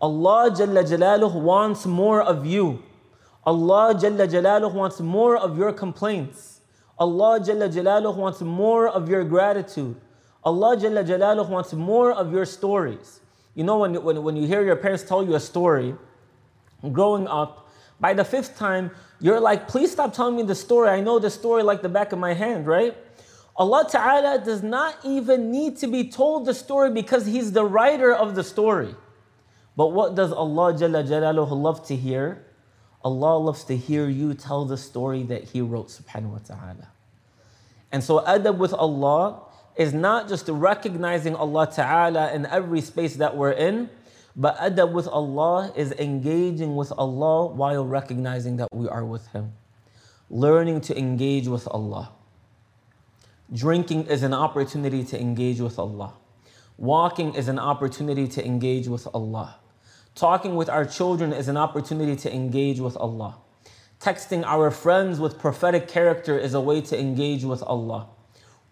Allah 0.02 0.50
Jalla 0.52 0.84
Jalaluh 0.84 1.42
wants 1.42 1.86
more 1.86 2.22
of 2.22 2.46
you. 2.46 2.84
Allah 3.48 3.96
Jalla 3.96 4.28
Jalaluh 4.28 4.74
wants 4.74 5.00
more 5.00 5.38
of 5.38 5.58
your 5.58 5.72
complaints. 5.72 6.60
Allah 7.00 7.40
Jalla 7.40 7.72
Jalaluh 7.72 8.14
wants 8.14 8.42
more 8.42 8.90
of 8.90 9.08
your 9.08 9.24
gratitude. 9.24 9.96
Allah 10.44 10.76
Jalla 10.76 11.08
Jalaluh 11.08 11.48
wants 11.48 11.72
more 11.72 12.12
of 12.12 12.34
your 12.34 12.44
stories. 12.44 13.22
You 13.56 13.64
know, 13.64 13.78
when, 13.78 14.04
when, 14.04 14.22
when 14.22 14.36
you 14.36 14.46
hear 14.46 14.66
your 14.66 14.76
parents 14.76 15.04
tell 15.04 15.24
you 15.24 15.36
a 15.36 15.40
story 15.40 15.96
growing 16.92 17.26
up, 17.26 17.70
by 18.02 18.14
the 18.14 18.26
fifth 18.26 18.58
time, 18.58 18.92
you're 19.22 19.40
like, 19.40 19.70
please 19.70 19.94
stop 19.94 20.14
telling 20.14 20.36
me 20.36 20.44
the 20.44 20.54
story. 20.54 20.90
I 20.90 21.00
know 21.00 21.18
the 21.18 21.30
story 21.30 21.64
like 21.64 21.82
the 21.82 21.90
back 21.90 22.12
of 22.12 22.20
my 22.20 22.34
hand, 22.34 22.68
right? 22.68 22.98
Allah 23.56 23.88
Ta'ala 23.90 24.44
does 24.44 24.62
not 24.62 24.98
even 25.06 25.52
need 25.52 25.78
to 25.78 25.88
be 25.88 26.10
told 26.10 26.46
the 26.46 26.54
story 26.54 26.92
because 26.92 27.26
He's 27.26 27.54
the 27.54 27.64
writer 27.64 28.14
of 28.14 28.36
the 28.36 28.44
story. 28.44 28.94
But 29.78 29.94
what 29.94 30.16
does 30.16 30.34
Allah 30.34 30.74
Jalla 30.74 31.08
Jalaluhu 31.08 31.52
love 31.52 31.88
to 31.88 31.96
hear? 31.96 32.44
Allah 33.08 33.38
loves 33.38 33.64
to 33.64 33.78
hear 33.78 34.10
you 34.10 34.34
tell 34.34 34.66
the 34.66 34.76
story 34.76 35.24
that 35.24 35.46
He 35.46 35.62
wrote, 35.62 35.88
subhanahu 35.88 36.32
wa 36.32 36.44
ta'ala. 36.44 36.88
And 37.90 38.04
so, 38.04 38.20
adab 38.20 38.58
with 38.58 38.74
Allah 38.74 39.44
is 39.78 39.94
not 39.94 40.28
just 40.28 40.50
recognizing 40.50 41.34
Allah 41.34 41.72
Ta'ala 41.74 42.34
in 42.34 42.46
every 42.46 42.82
space 42.82 43.16
that 43.16 43.38
we're 43.38 43.52
in, 43.52 43.90
but 44.36 44.58
adab 44.58 44.92
with 44.92 45.08
Allah 45.08 45.72
is 45.74 45.94
engaging 45.94 46.76
with 46.76 46.92
Allah 46.98 47.48
while 47.48 47.86
recognizing 47.86 48.58
that 48.58 48.68
we 48.74 48.90
are 48.90 49.06
with 49.06 49.26
Him. 49.28 49.54
Learning 50.30 50.82
to 50.82 50.98
engage 51.00 51.48
with 51.48 51.66
Allah. 51.72 52.12
Drinking 53.54 54.08
is 54.08 54.24
an 54.24 54.34
opportunity 54.34 55.06
to 55.06 55.16
engage 55.18 55.62
with 55.62 55.80
Allah. 55.80 56.12
Walking 56.76 57.36
is 57.36 57.48
an 57.48 57.58
opportunity 57.58 58.28
to 58.28 58.46
engage 58.46 58.90
with 58.90 59.08
Allah. 59.14 59.56
Talking 60.18 60.56
with 60.56 60.68
our 60.68 60.84
children 60.84 61.32
is 61.32 61.48
an 61.48 61.56
opportunity 61.58 62.16
to 62.18 62.34
engage 62.34 62.80
with 62.80 62.98
Allah. 62.98 63.38
Texting 64.02 64.44
our 64.46 64.72
friends 64.72 65.20
with 65.20 65.40
prophetic 65.40 65.88
character 65.88 66.38
is 66.38 66.54
a 66.54 66.60
way 66.60 66.82
to 66.82 67.00
engage 67.00 67.44
with 67.44 67.62
Allah 67.64 68.08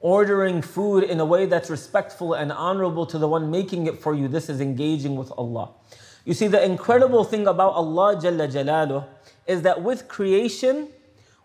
ordering 0.06 0.62
food 0.62 1.04
in 1.04 1.20
a 1.20 1.26
way 1.26 1.48
that's 1.48 1.68
respectful 1.68 2.36
and 2.36 2.52
honorable 2.52 3.08
to 3.08 3.18
the 3.18 3.28
one 3.28 3.50
making 3.50 3.88
it 3.88 4.00
for 4.00 4.14
you. 4.14 4.28
This 4.28 4.50
is 4.50 4.62
engaging 4.62 5.16
with 5.16 5.32
Allah. 5.36 5.72
You 6.26 6.36
see, 6.36 6.46
the 6.46 6.64
incredible 6.64 7.24
thing 7.24 7.48
about 7.48 7.74
Allah 7.74 8.16
Jalla 8.16 8.48
Jalaluh 8.48 9.08
is 9.48 9.64
that 9.64 9.82
with 9.82 10.08
creation, 10.08 10.90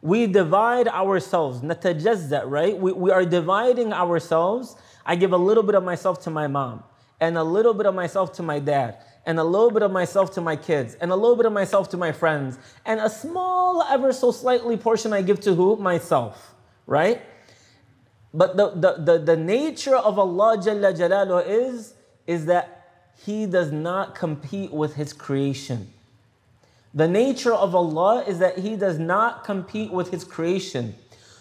we 0.03 0.27
divide 0.27 0.89
ourselves, 0.89 1.63
natajazza, 1.63 2.43
right? 2.45 2.77
We, 2.77 2.93
we 2.93 3.11
are 3.11 3.25
dividing 3.25 3.95
ourselves. 3.95 4.77
I 5.07 5.17
give 5.17 5.33
a 5.33 5.39
little 5.39 5.63
bit 5.63 5.75
of 5.75 5.83
myself 5.83 6.21
to 6.25 6.31
my 6.31 6.47
mom, 6.47 6.83
and 7.19 7.39
a 7.39 7.45
little 7.45 7.73
bit 7.73 7.87
of 7.87 7.95
myself 7.95 8.31
to 8.35 8.43
my 8.43 8.59
dad, 8.59 8.99
and 9.27 9.39
a 9.39 9.45
little 9.45 9.71
bit 9.71 9.83
of 9.83 9.91
myself 9.91 10.33
to 10.35 10.41
my 10.41 10.57
kids, 10.57 10.97
and 11.01 11.11
a 11.11 11.17
little 11.17 11.37
bit 11.37 11.47
of 11.47 11.53
myself 11.53 11.89
to 11.91 11.97
my 11.97 12.13
friends, 12.13 12.59
and 12.87 13.01
a 13.01 13.11
small, 13.11 13.83
ever 13.83 14.13
so 14.13 14.33
slightly 14.33 14.77
portion 14.77 15.13
I 15.13 15.23
give 15.23 15.41
to 15.41 15.55
who? 15.55 15.77
Myself, 15.77 16.55
right? 16.87 17.23
But 18.33 18.57
the, 18.57 18.71
the, 18.71 18.93
the, 19.03 19.19
the 19.19 19.37
nature 19.37 19.97
of 19.97 20.19
Allah 20.19 20.57
Jalla 20.59 20.97
Jalaluhu 20.97 21.47
is, 21.47 21.95
is 22.27 22.47
that 22.47 23.13
He 23.25 23.47
does 23.47 23.73
not 23.73 24.15
compete 24.15 24.73
with 24.73 24.95
His 24.95 25.13
creation. 25.13 25.93
The 26.95 27.09
nature 27.09 27.53
of 27.53 27.75
Allah 27.75 28.25
is 28.27 28.39
that 28.39 28.59
He 28.59 28.77
does 28.77 28.99
not 28.99 29.45
compete 29.45 29.93
with 29.93 30.11
His 30.11 30.25
creation. 30.25 30.95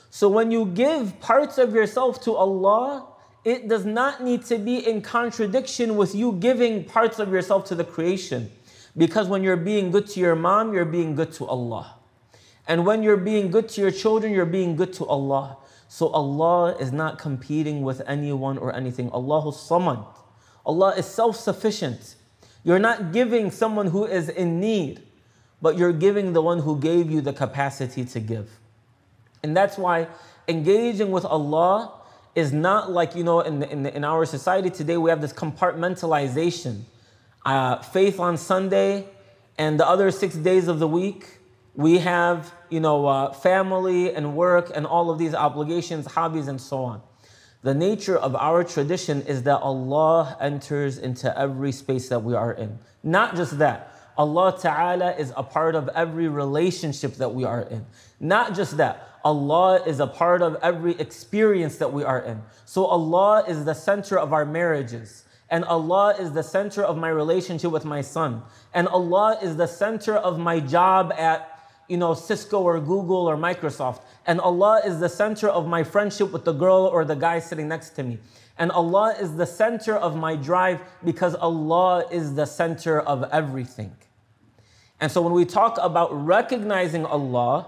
So 0.09 0.27
when 0.27 0.51
you 0.51 0.65
give 0.65 1.19
parts 1.19 1.57
of 1.57 1.73
yourself 1.73 2.21
to 2.23 2.35
Allah, 2.35 3.05
it 3.45 3.67
does 3.67 3.85
not 3.85 4.23
need 4.23 4.45
to 4.45 4.57
be 4.57 4.85
in 4.85 5.01
contradiction 5.01 5.95
with 5.95 6.13
you 6.13 6.33
giving 6.33 6.83
parts 6.83 7.19
of 7.19 7.31
yourself 7.31 7.65
to 7.65 7.75
the 7.75 7.83
creation. 7.83 8.51
Because 8.97 9.27
when 9.27 9.43
you're 9.43 9.57
being 9.57 9.91
good 9.91 10.07
to 10.07 10.19
your 10.19 10.35
mom, 10.35 10.73
you're 10.73 10.85
being 10.85 11.15
good 11.15 11.31
to 11.33 11.45
Allah. 11.45 11.95
And 12.67 12.85
when 12.85 13.01
you're 13.01 13.17
being 13.17 13.49
good 13.49 13.69
to 13.69 13.81
your 13.81 13.91
children, 13.91 14.33
you're 14.33 14.45
being 14.45 14.75
good 14.75 14.93
to 14.93 15.05
Allah. 15.05 15.57
So 15.87 16.09
Allah 16.09 16.75
is 16.77 16.91
not 16.91 17.17
competing 17.17 17.81
with 17.81 18.01
anyone 18.07 18.57
or 18.57 18.75
anything. 18.75 19.09
Allahu 19.11 19.51
Samad. 19.51 20.05
Allah 20.65 20.93
is 20.95 21.05
self 21.05 21.35
sufficient. 21.35 22.15
You're 22.63 22.79
not 22.79 23.11
giving 23.11 23.49
someone 23.49 23.87
who 23.87 24.05
is 24.05 24.29
in 24.29 24.59
need, 24.59 25.01
but 25.61 25.77
you're 25.77 25.93
giving 25.93 26.33
the 26.33 26.41
one 26.41 26.59
who 26.59 26.77
gave 26.79 27.09
you 27.09 27.21
the 27.21 27.33
capacity 27.33 28.05
to 28.05 28.19
give. 28.19 28.59
And 29.41 29.55
that's 29.55 29.77
why 29.77 30.07
engaging 30.47 31.09
with 31.09 31.25
Allah 31.25 31.98
is 32.35 32.53
not 32.53 32.91
like, 32.91 33.15
you 33.15 33.23
know, 33.23 33.41
in, 33.41 33.63
in, 33.63 33.85
in 33.85 34.03
our 34.03 34.25
society 34.25 34.69
today, 34.69 34.97
we 34.97 35.09
have 35.09 35.21
this 35.21 35.33
compartmentalization. 35.33 36.81
Uh, 37.45 37.81
faith 37.81 38.19
on 38.19 38.37
Sunday 38.37 39.05
and 39.57 39.79
the 39.79 39.87
other 39.87 40.11
six 40.11 40.35
days 40.35 40.67
of 40.67 40.79
the 40.79 40.87
week 40.87 41.39
we 41.79 41.99
have, 41.99 42.53
you 42.69 42.81
know, 42.81 43.05
uh, 43.05 43.31
family 43.31 44.13
and 44.13 44.35
work 44.35 44.69
and 44.75 44.85
all 44.85 45.09
of 45.09 45.17
these 45.17 45.33
obligations, 45.33 46.05
hobbies, 46.07 46.49
and 46.49 46.59
so 46.59 46.83
on. 46.83 47.01
The 47.61 47.73
nature 47.73 48.17
of 48.17 48.35
our 48.35 48.65
tradition 48.65 49.21
is 49.21 49.43
that 49.43 49.59
Allah 49.59 50.35
enters 50.41 50.97
into 50.97 51.37
every 51.39 51.71
space 51.71 52.09
that 52.09 52.23
we 52.23 52.33
are 52.33 52.51
in. 52.51 52.79
Not 53.01 53.37
just 53.37 53.59
that, 53.59 53.93
Allah 54.19 54.53
Ta'ala 54.59 55.13
is 55.13 55.31
a 55.37 55.43
part 55.43 55.75
of 55.75 55.89
every 55.95 56.27
relationship 56.27 57.15
that 57.15 57.33
we 57.33 57.45
are 57.45 57.61
in. 57.61 57.85
Not 58.19 58.53
just 58.53 58.75
that, 58.75 59.07
Allah 59.23 59.81
is 59.87 60.01
a 60.01 60.07
part 60.07 60.41
of 60.41 60.57
every 60.61 60.99
experience 60.99 61.77
that 61.77 61.93
we 61.93 62.03
are 62.03 62.19
in. 62.19 62.41
So 62.65 62.85
Allah 62.85 63.45
is 63.47 63.63
the 63.63 63.73
center 63.73 64.19
of 64.19 64.33
our 64.33 64.45
marriages. 64.45 65.23
And 65.49 65.63
Allah 65.63 66.15
is 66.19 66.33
the 66.33 66.43
center 66.43 66.83
of 66.83 66.97
my 66.97 67.07
relationship 67.07 67.71
with 67.71 67.85
my 67.85 68.01
son. 68.01 68.43
And 68.73 68.89
Allah 68.89 69.39
is 69.41 69.55
the 69.55 69.67
center 69.67 70.15
of 70.17 70.37
my 70.37 70.59
job 70.59 71.13
at 71.17 71.57
you 71.87 71.95
know, 71.95 72.13
Cisco 72.13 72.59
or 72.59 72.77
Google 72.81 73.25
or 73.25 73.37
Microsoft. 73.37 74.01
And 74.27 74.41
Allah 74.41 74.81
is 74.85 74.99
the 74.99 75.09
center 75.09 75.47
of 75.47 75.65
my 75.65 75.83
friendship 75.83 76.33
with 76.33 76.43
the 76.43 76.51
girl 76.51 76.89
or 76.91 77.05
the 77.05 77.15
guy 77.15 77.39
sitting 77.39 77.69
next 77.69 77.91
to 77.91 78.03
me. 78.03 78.19
And 78.57 78.69
Allah 78.71 79.15
is 79.17 79.37
the 79.37 79.45
center 79.45 79.95
of 79.95 80.17
my 80.17 80.35
drive 80.35 80.81
because 81.05 81.35
Allah 81.35 82.03
is 82.11 82.35
the 82.35 82.45
center 82.45 82.99
of 82.99 83.23
everything. 83.31 83.95
And 84.99 85.11
so 85.11 85.21
when 85.21 85.33
we 85.33 85.45
talk 85.45 85.77
about 85.81 86.09
recognizing 86.25 87.05
Allah, 87.05 87.67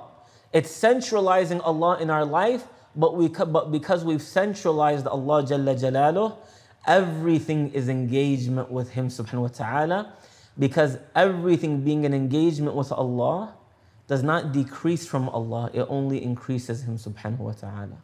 it's 0.51 0.69
centralizing 0.69 1.61
Allah 1.61 1.97
in 1.99 2.09
our 2.09 2.25
life, 2.25 2.65
but, 2.95 3.15
we, 3.15 3.29
but 3.29 3.71
because 3.71 4.03
we've 4.03 4.21
centralized 4.21 5.07
Allah 5.07 5.43
Jalla 5.43 5.79
Jalaluh, 5.79 6.35
everything 6.85 7.71
is 7.71 7.87
engagement 7.87 8.69
with 8.69 8.91
Him 8.91 9.07
subhanahu 9.07 9.41
wa 9.41 9.47
ta'ala. 9.47 10.13
Because 10.59 10.97
everything 11.15 11.81
being 11.81 12.05
an 12.05 12.13
engagement 12.13 12.75
with 12.75 12.91
Allah, 12.91 13.53
does 14.11 14.23
not 14.23 14.51
decrease 14.51 15.07
from 15.07 15.29
Allah, 15.29 15.69
it 15.73 15.85
only 15.87 16.21
increases 16.21 16.83
Him 16.83 16.97
subhanahu 16.97 17.37
wa 17.37 17.53
ta'ala. 17.53 17.95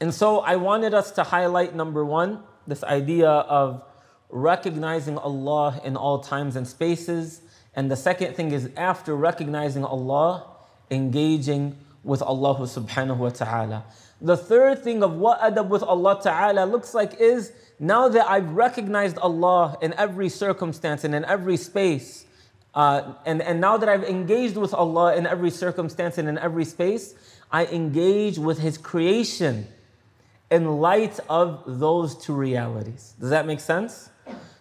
And 0.00 0.14
so 0.14 0.40
I 0.40 0.56
wanted 0.56 0.94
us 0.94 1.10
to 1.12 1.22
highlight 1.22 1.74
number 1.74 2.02
one, 2.02 2.42
this 2.66 2.82
idea 2.82 3.28
of 3.28 3.82
recognizing 4.30 5.18
Allah 5.18 5.82
in 5.84 5.98
all 5.98 6.20
times 6.20 6.56
and 6.56 6.66
spaces. 6.66 7.42
And 7.76 7.90
the 7.90 7.96
second 7.96 8.34
thing 8.34 8.52
is 8.52 8.70
after 8.76 9.14
recognizing 9.14 9.84
Allah, 9.84 10.46
engaging 10.90 11.76
with 12.02 12.22
Allah 12.22 12.56
subhanahu 12.60 13.16
wa 13.16 13.30
ta'ala. 13.30 13.84
The 14.20 14.36
third 14.36 14.82
thing 14.84 15.02
of 15.02 15.16
what 15.16 15.40
adab 15.40 15.68
with 15.68 15.82
Allah 15.82 16.20
ta'ala 16.22 16.66
looks 16.66 16.94
like 16.94 17.20
is 17.20 17.52
now 17.80 18.08
that 18.08 18.28
I've 18.28 18.50
recognized 18.52 19.18
Allah 19.18 19.76
in 19.82 19.92
every 19.94 20.28
circumstance 20.28 21.04
and 21.04 21.14
in 21.14 21.24
every 21.24 21.56
space, 21.56 22.26
uh, 22.74 23.14
and, 23.24 23.42
and 23.42 23.60
now 23.60 23.76
that 23.76 23.88
I've 23.88 24.04
engaged 24.04 24.56
with 24.56 24.72
Allah 24.74 25.16
in 25.16 25.26
every 25.26 25.50
circumstance 25.50 26.18
and 26.18 26.28
in 26.28 26.38
every 26.38 26.64
space, 26.64 27.14
I 27.50 27.66
engage 27.66 28.38
with 28.38 28.58
His 28.58 28.78
creation 28.78 29.66
in 30.50 30.80
light 30.80 31.18
of 31.28 31.62
those 31.66 32.16
two 32.16 32.34
realities. 32.34 33.14
Does 33.18 33.30
that 33.30 33.46
make 33.46 33.60
sense? 33.60 34.10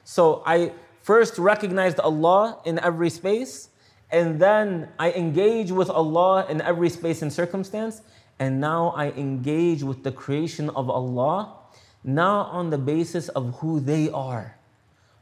So 0.04 0.44
I 0.46 0.72
first 1.04 1.38
recognized 1.38 2.00
Allah 2.00 2.60
in 2.66 2.80
every 2.80 3.10
space, 3.10 3.70
and 4.10 4.40
then 4.40 4.90
I 4.98 5.12
engage 5.12 5.70
with 5.72 5.90
Allah 5.90 6.48
in 6.50 6.62
every 6.62 6.90
space 6.90 7.22
and 7.22 7.32
circumstance, 7.32 8.02
and 8.40 8.60
now 8.60 8.90
I 8.96 9.12
engage 9.12 9.84
with 9.84 10.04
the 10.04 10.12
creation 10.12 10.70
of 10.72 10.90
Allah, 10.90 11.56
not 12.04 12.52
on 12.52 12.70
the 12.70 12.78
basis 12.78 13.30
of 13.30 13.60
who 13.60 13.80
they 13.80 14.10
are, 14.10 14.58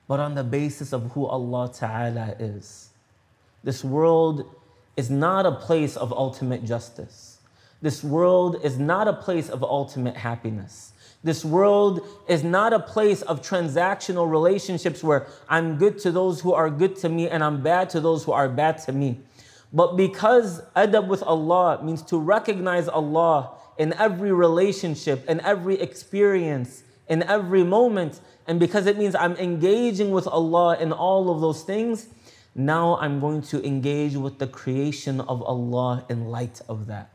but 0.07 0.19
on 0.19 0.35
the 0.35 0.43
basis 0.43 0.93
of 0.93 1.11
who 1.11 1.25
Allah 1.25 1.71
Ta'ala 1.73 2.35
is. 2.39 2.89
This 3.63 3.83
world 3.83 4.45
is 4.95 5.09
not 5.09 5.45
a 5.45 5.51
place 5.51 5.97
of 5.97 6.13
ultimate 6.13 6.63
justice. 6.63 7.39
This 7.81 8.03
world 8.03 8.57
is 8.63 8.77
not 8.77 9.07
a 9.07 9.13
place 9.13 9.49
of 9.49 9.63
ultimate 9.63 10.17
happiness. 10.17 10.90
This 11.23 11.45
world 11.45 12.01
is 12.27 12.43
not 12.43 12.73
a 12.73 12.79
place 12.79 13.21
of 13.21 13.41
transactional 13.41 14.29
relationships 14.29 15.03
where 15.03 15.27
I'm 15.47 15.77
good 15.77 15.99
to 15.99 16.11
those 16.11 16.41
who 16.41 16.53
are 16.53 16.69
good 16.69 16.95
to 16.97 17.09
me 17.09 17.29
and 17.29 17.43
I'm 17.43 17.61
bad 17.61 17.91
to 17.91 17.99
those 17.99 18.23
who 18.23 18.31
are 18.31 18.49
bad 18.49 18.79
to 18.85 18.91
me. 18.91 19.19
But 19.71 19.95
because 19.95 20.61
adab 20.75 21.07
with 21.07 21.21
Allah 21.23 21.81
means 21.83 22.01
to 22.03 22.17
recognize 22.17 22.87
Allah 22.87 23.51
in 23.77 23.93
every 23.93 24.31
relationship, 24.31 25.29
in 25.29 25.39
every 25.41 25.79
experience, 25.79 26.83
in 27.07 27.23
every 27.23 27.63
moment, 27.63 28.19
and 28.47 28.59
because 28.59 28.87
it 28.87 28.97
means 28.97 29.15
I'm 29.15 29.35
engaging 29.35 30.11
with 30.11 30.27
Allah 30.27 30.77
in 30.77 30.91
all 30.91 31.29
of 31.29 31.39
those 31.39 31.61
things, 31.63 32.07
now 32.55 32.97
I'm 32.97 33.19
going 33.19 33.43
to 33.43 33.65
engage 33.65 34.15
with 34.15 34.39
the 34.39 34.47
creation 34.47 35.21
of 35.21 35.41
Allah 35.43 36.03
in 36.09 36.25
light 36.25 36.61
of 36.67 36.87
that. 36.87 37.11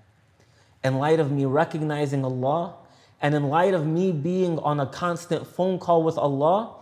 In 0.83 0.99
light 0.99 1.21
of 1.21 1.31
me 1.31 1.45
recognizing 1.45 2.25
Allah, 2.25 2.75
and 3.21 3.35
in 3.35 3.49
light 3.49 3.75
of 3.75 3.87
me 3.87 4.13
being 4.13 4.59
on 4.59 4.81
a 4.81 4.87
constant 4.87 5.47
phone 5.47 5.79
call 5.79 6.03
with 6.03 6.19
Allah, 6.19 6.75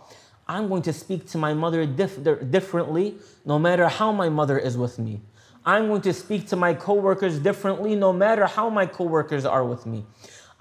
I'm 0.47 0.67
going 0.67 0.81
to 0.83 0.93
speak 0.93 1.27
to 1.29 1.37
my 1.37 1.53
mother 1.53 1.85
dif- 1.85 2.23
differently 2.51 3.15
no 3.45 3.57
matter 3.57 3.87
how 3.87 4.11
my 4.11 4.29
mother 4.29 4.57
is 4.57 4.77
with 4.77 4.99
me. 4.99 5.21
I'm 5.65 5.87
going 5.87 6.01
to 6.01 6.13
speak 6.13 6.47
to 6.49 6.55
my 6.55 6.73
coworkers 6.73 7.39
differently 7.39 7.95
no 7.95 8.13
matter 8.13 8.45
how 8.45 8.69
my 8.69 8.85
coworkers 8.85 9.45
are 9.45 9.65
with 9.65 9.85
me. 9.85 10.05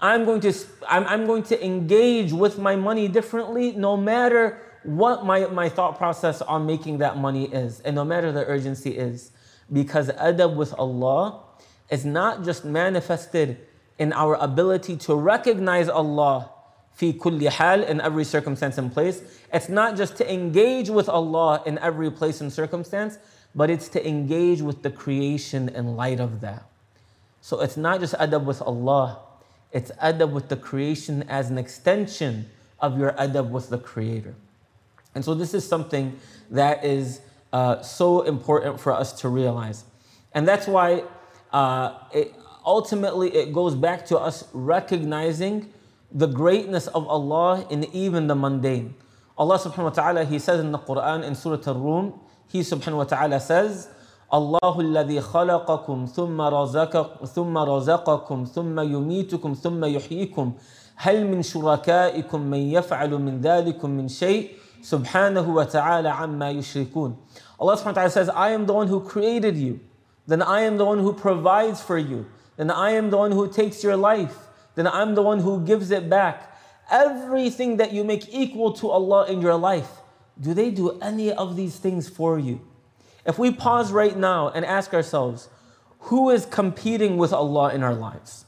I'm 0.01 0.25
going 0.25 0.41
to, 0.41 0.55
I'm, 0.89 1.07
I'm 1.07 1.27
going 1.27 1.43
to 1.45 1.65
engage 1.65 2.33
with 2.33 2.59
my 2.59 2.77
money 2.77 3.09
differently 3.09 3.73
no 3.73 3.97
matter 3.97 4.61
what 4.83 5.25
my, 5.25 5.47
my 5.47 5.69
thought 5.69 5.99
process 5.99 6.41
on 6.43 6.67
making 6.67 6.99
that 6.99 7.19
money 7.19 7.47
is 7.47 7.81
and 7.81 7.95
no 7.95 8.05
matter 8.05 8.33
the 8.33 8.45
urgency 8.47 8.97
is. 8.97 9.33
Because 9.73 10.09
adab 10.09 10.57
with 10.57 10.75
Allah 10.79 11.43
is 11.91 12.05
not 12.05 12.45
just 12.45 12.65
manifested 12.65 13.59
in 13.99 14.13
our 14.13 14.35
ability 14.35 14.97
to 14.97 15.15
recognize 15.15 15.89
Allah 15.89 16.51
fi 16.95 17.13
kulli 17.13 17.49
hal 17.49 17.83
in 17.83 18.01
every 18.01 18.25
circumstance 18.25 18.79
and 18.79 18.93
place. 18.93 19.23
It's 19.53 19.69
not 19.69 19.97
just 19.97 20.17
to 20.17 20.33
engage 20.33 20.91
with 20.91 21.09
Allah 21.09 21.63
in 21.67 21.79
every 21.79 22.11
place 22.11 22.41
and 22.41 22.53
circumstance, 22.53 23.19
but 23.55 23.71
it's 23.71 23.89
to 23.91 24.07
engage 24.07 24.63
with 24.63 24.83
the 24.83 24.91
creation 24.91 25.69
in 25.69 25.97
light 25.97 26.21
of 26.21 26.41
that. 26.41 26.65
So 27.41 27.61
it's 27.61 27.77
not 27.77 28.01
just 28.01 28.15
adab 28.15 28.45
with 28.45 28.63
Allah, 28.63 29.19
it's 29.73 29.91
adab 30.03 30.31
with 30.31 30.49
the 30.49 30.57
creation 30.57 31.25
as 31.29 31.51
an 31.51 31.59
extension 31.59 32.47
of 32.81 32.99
your 32.99 33.13
adab 33.13 33.51
with 33.51 33.71
the 33.71 33.79
Creator. 33.79 34.35
And 35.15 35.25
so 35.25 35.35
this 35.35 35.55
is 35.55 35.67
something 35.67 36.19
that 36.51 36.85
is 36.85 37.21
uh, 37.53 37.81
so 37.83 38.23
important 38.23 38.81
for 38.81 38.93
us 38.93 39.13
to 39.21 39.29
realize. 39.29 39.85
And 40.33 40.47
that's 40.47 40.67
why 40.67 41.05
uh, 41.53 41.99
it, 42.13 42.35
ultimately 42.66 43.34
it 43.36 43.54
goes 43.54 43.76
back 43.76 44.06
to 44.08 44.18
us 44.18 44.46
recognizing 44.54 45.72
the 46.12 46.28
greatness 46.28 46.88
of 46.88 47.08
Allah 47.08 47.66
in 47.70 47.84
even 47.94 48.28
the 48.28 48.36
mundane. 48.36 48.96
Allah 49.38 49.58
subhanahu 49.58 49.84
wa 49.84 49.90
ta'ala, 49.90 50.26
He 50.26 50.40
says 50.40 50.60
in 50.60 50.72
the 50.72 50.80
Quran 50.80 51.24
in 51.24 51.36
Surah 51.36 51.62
Al-Rum, 51.68 52.20
He 52.48 52.62
subhanahu 52.62 52.98
wa 52.98 53.04
ta'ala 53.04 53.40
says, 53.40 53.90
الله 54.34 54.80
الذي 54.80 55.22
خلقكم 55.22 56.06
ثم 56.06 56.42
رزق 56.42 57.26
ثم 57.26 57.58
رزقكم 57.58 58.46
ثم 58.46 58.80
يميتكم 58.80 59.54
ثم 59.54 59.86
يحييكم 59.86 60.54
هل 60.96 61.28
من 61.28 61.42
شركائكم 61.42 62.42
من 62.42 62.58
يفعل 62.58 63.10
من 63.10 63.42
ذلكم 63.42 63.90
من 63.90 64.08
شيء 64.08 64.52
سبحانه 64.82 65.56
وتعالى 65.56 66.10
عما 66.10 66.50
يشركون 66.52 67.16
Allah 67.60 67.76
subhanahu 67.76 67.86
wa 67.86 67.94
ta'ala 67.94 68.10
says 68.10 68.30
I 68.30 68.52
am 68.52 68.68
the 68.68 68.74
one 68.74 68.88
who 68.88 69.02
created 69.02 69.58
you 69.58 69.80
then 70.28 70.44
I 70.44 70.62
am 70.62 70.78
the 70.78 70.86
one 70.86 71.00
who 71.00 71.12
provides 71.14 71.82
for 71.82 71.98
you 71.98 72.28
then 72.57 72.71
I 72.71 72.91
am 72.91 73.11
the 73.11 73.17
one 73.17 73.33
who 73.33 73.51
takes 73.51 73.83
your 73.83 73.97
life, 73.97 74.37
then 74.75 74.87
I'm 74.87 75.15
the 75.15 75.23
one 75.23 75.41
who 75.41 75.65
gives 75.65 75.91
it 75.91 76.09
back. 76.09 76.57
Everything 76.91 77.79
that 77.79 77.93
you 77.93 78.05
make 78.05 78.33
equal 78.33 78.73
to 78.75 78.91
Allah 78.91 79.27
in 79.27 79.41
your 79.41 79.57
life, 79.57 79.91
do 80.41 80.55
they 80.55 80.71
do 80.71 80.99
any 81.01 81.33
of 81.33 81.57
these 81.57 81.79
things 81.79 82.09
for 82.09 82.39
you? 82.39 82.61
If 83.25 83.39
we 83.39 83.51
pause 83.51 83.93
right 83.93 84.17
now 84.17 84.51
and 84.51 84.65
ask 84.65 84.93
ourselves, 84.93 85.49
who 86.01 86.31
is 86.31 86.45
competing 86.45 87.17
with 87.17 87.33
Allah 87.33 87.73
in 87.73 87.83
our 87.83 87.95
lives? 87.95 88.45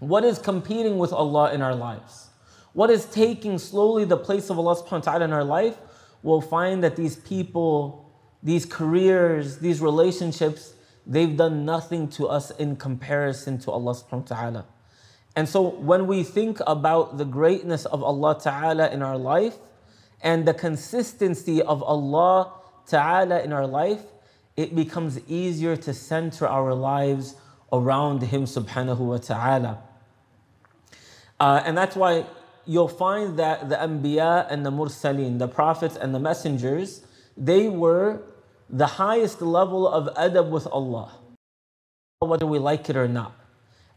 What 0.00 0.24
is 0.24 0.38
competing 0.38 0.98
with 0.98 1.12
Allah 1.12 1.52
in 1.52 1.62
our 1.62 1.74
lives? 1.74 2.28
What 2.74 2.90
is 2.90 3.06
taking 3.06 3.58
slowly 3.58 4.04
the 4.04 4.16
place 4.16 4.50
of 4.50 4.58
Allah 4.58 4.76
subhanahu 4.76 5.06
wa 5.06 5.12
ta'ala 5.12 5.24
in 5.24 5.32
our 5.32 5.44
life? 5.44 5.76
We'll 6.22 6.42
find 6.42 6.84
that 6.84 6.96
these 6.96 7.16
people, 7.16 8.12
these 8.42 8.66
careers, 8.66 9.58
these 9.58 9.80
relationships, 9.80 10.74
they've 11.08 11.36
done 11.36 11.64
nothing 11.64 12.08
to 12.08 12.28
us 12.28 12.50
in 12.52 12.76
comparison 12.76 13.58
to 13.60 13.70
Allah 13.70 13.94
subhanahu 13.94 14.30
wa 14.30 14.36
ta'ala. 14.36 14.64
And 15.34 15.48
so 15.48 15.62
when 15.62 16.06
we 16.06 16.22
think 16.22 16.60
about 16.66 17.16
the 17.16 17.24
greatness 17.24 17.86
of 17.86 18.02
Allah 18.02 18.38
ta'ala 18.38 18.90
in 18.90 19.02
our 19.02 19.16
life 19.16 19.56
and 20.20 20.46
the 20.46 20.54
consistency 20.54 21.62
of 21.62 21.82
Allah 21.82 22.52
ta'ala 22.86 23.40
in 23.42 23.52
our 23.52 23.66
life, 23.66 24.02
it 24.56 24.74
becomes 24.74 25.20
easier 25.28 25.76
to 25.76 25.94
center 25.94 26.46
our 26.46 26.74
lives 26.74 27.36
around 27.72 28.22
Him 28.22 28.44
subhanahu 28.44 28.98
wa 28.98 29.18
ta'ala. 29.18 29.78
Uh, 31.38 31.62
and 31.64 31.78
that's 31.78 31.94
why 31.94 32.26
you'll 32.66 32.88
find 32.88 33.38
that 33.38 33.68
the 33.68 33.76
Anbiya 33.76 34.46
and 34.50 34.66
the 34.66 34.70
Mursaleen, 34.70 35.38
the 35.38 35.48
prophets 35.48 35.96
and 35.96 36.14
the 36.14 36.18
messengers, 36.18 37.06
they 37.36 37.68
were 37.68 38.22
the 38.70 38.86
highest 38.86 39.40
level 39.40 39.88
of 39.88 40.14
adab 40.14 40.50
with 40.50 40.66
Allah, 40.66 41.12
whether 42.20 42.46
we 42.46 42.58
like 42.58 42.90
it 42.90 42.96
or 42.96 43.08
not. 43.08 43.34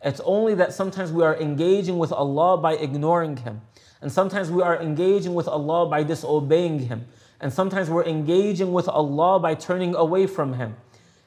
It's 0.03 0.21
only 0.21 0.55
that 0.55 0.73
sometimes 0.73 1.12
we 1.12 1.23
are 1.23 1.36
engaging 1.36 1.97
with 1.97 2.12
Allah 2.12 2.57
by 2.57 2.73
ignoring 2.73 3.38
Him. 3.38 3.62
And 4.01 4.12
sometimes 4.12 4.49
we 4.49 4.63
are 4.63 4.81
engaging 4.81 5.36
with 5.36 5.47
Allah 5.47 5.88
by 5.88 6.03
disobeying 6.03 6.79
Him. 6.79 7.05
And 7.39 7.53
sometimes 7.53 7.89
we're 7.89 8.05
engaging 8.05 8.73
with 8.73 8.88
Allah 8.88 9.39
by 9.39 9.53
turning 9.53 9.93
away 9.93 10.25
from 10.25 10.53
Him. 10.53 10.75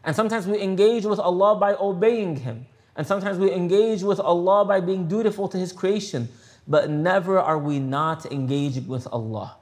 And 0.03 0.15
sometimes 0.17 0.47
we 0.47 0.61
engage 0.61 1.05
with 1.05 1.21
Allah 1.21 1.57
by 1.57 1.75
obeying 1.75 2.37
Him. 2.37 2.67
And 2.97 3.07
sometimes 3.07 3.39
we 3.39 3.53
engage 3.53 4.03
with 4.03 4.19
Allah 4.19 4.65
by 4.65 4.81
being 4.81 5.07
dutiful 5.07 5.49
to 5.49 5.59
His 5.59 5.73
creation. 5.73 6.29
But 6.67 6.91
never 6.91 7.39
are 7.39 7.59
we 7.59 7.79
not 7.79 8.27
engaging 8.27 8.89
with 8.89 9.07
Allah. 9.13 9.57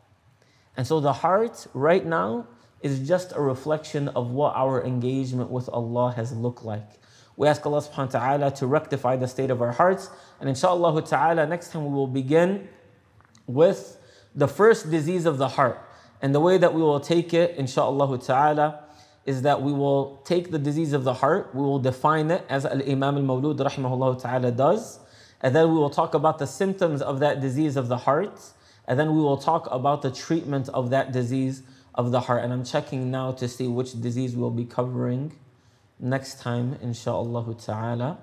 And 0.76 0.86
so 0.86 1.00
the 1.00 1.12
heart 1.12 1.66
right 1.74 2.04
now 2.04 2.46
is 2.82 3.06
just 3.06 3.32
a 3.34 3.40
reflection 3.40 4.08
of 4.08 4.30
what 4.30 4.54
our 4.56 4.84
engagement 4.84 5.50
with 5.50 5.68
Allah 5.68 6.12
has 6.16 6.32
looked 6.32 6.64
like. 6.64 6.88
We 7.36 7.48
ask 7.48 7.64
Allah 7.64 7.80
subhanahu 7.80 8.14
wa 8.14 8.20
ta'ala 8.20 8.50
to 8.56 8.66
rectify 8.66 9.16
the 9.16 9.28
state 9.28 9.50
of 9.50 9.62
our 9.62 9.72
hearts. 9.72 10.10
And 10.40 10.48
inshallah 10.48 11.00
ta'ala, 11.02 11.46
next 11.46 11.72
time 11.72 11.86
we 11.86 11.92
will 11.92 12.06
begin 12.06 12.68
with 13.46 13.98
the 14.34 14.48
first 14.48 14.90
disease 14.90 15.24
of 15.26 15.38
the 15.38 15.48
heart. 15.48 15.80
And 16.20 16.34
the 16.34 16.40
way 16.40 16.58
that 16.58 16.74
we 16.74 16.82
will 16.82 17.00
take 17.00 17.32
it, 17.34 17.56
inshallah 17.56 18.18
ta'ala, 18.18 18.84
is 19.24 19.42
that 19.42 19.62
we 19.62 19.72
will 19.72 20.20
take 20.24 20.50
the 20.50 20.58
disease 20.58 20.92
of 20.92 21.04
the 21.04 21.14
heart, 21.14 21.54
we 21.54 21.62
will 21.62 21.78
define 21.78 22.30
it 22.30 22.44
as 22.48 22.66
Al 22.66 22.82
Imam 22.82 23.16
al 23.16 23.22
Mawlud 23.22 23.56
rahimahullah 23.56 24.20
ta'ala 24.20 24.50
does, 24.50 24.98
and 25.40 25.54
then 25.54 25.68
we 25.68 25.74
will 25.74 25.90
talk 25.90 26.14
about 26.14 26.38
the 26.38 26.46
symptoms 26.46 27.00
of 27.00 27.20
that 27.20 27.40
disease 27.40 27.76
of 27.76 27.88
the 27.88 27.98
heart, 27.98 28.40
and 28.88 28.98
then 28.98 29.14
we 29.14 29.20
will 29.20 29.36
talk 29.36 29.68
about 29.70 30.02
the 30.02 30.10
treatment 30.10 30.68
of 30.70 30.90
that 30.90 31.12
disease 31.12 31.62
of 31.95 32.11
the 32.11 32.21
heart. 32.21 32.43
And 32.43 32.53
I'm 32.53 32.63
checking 32.63 33.11
now 33.11 33.31
to 33.33 33.47
see 33.47 33.67
which 33.67 33.99
disease 33.99 34.35
we'll 34.35 34.51
be 34.51 34.65
covering 34.65 35.33
next 35.99 36.39
time, 36.39 36.75
inshaAllah 36.75 37.65
ta'ala. 37.65 38.19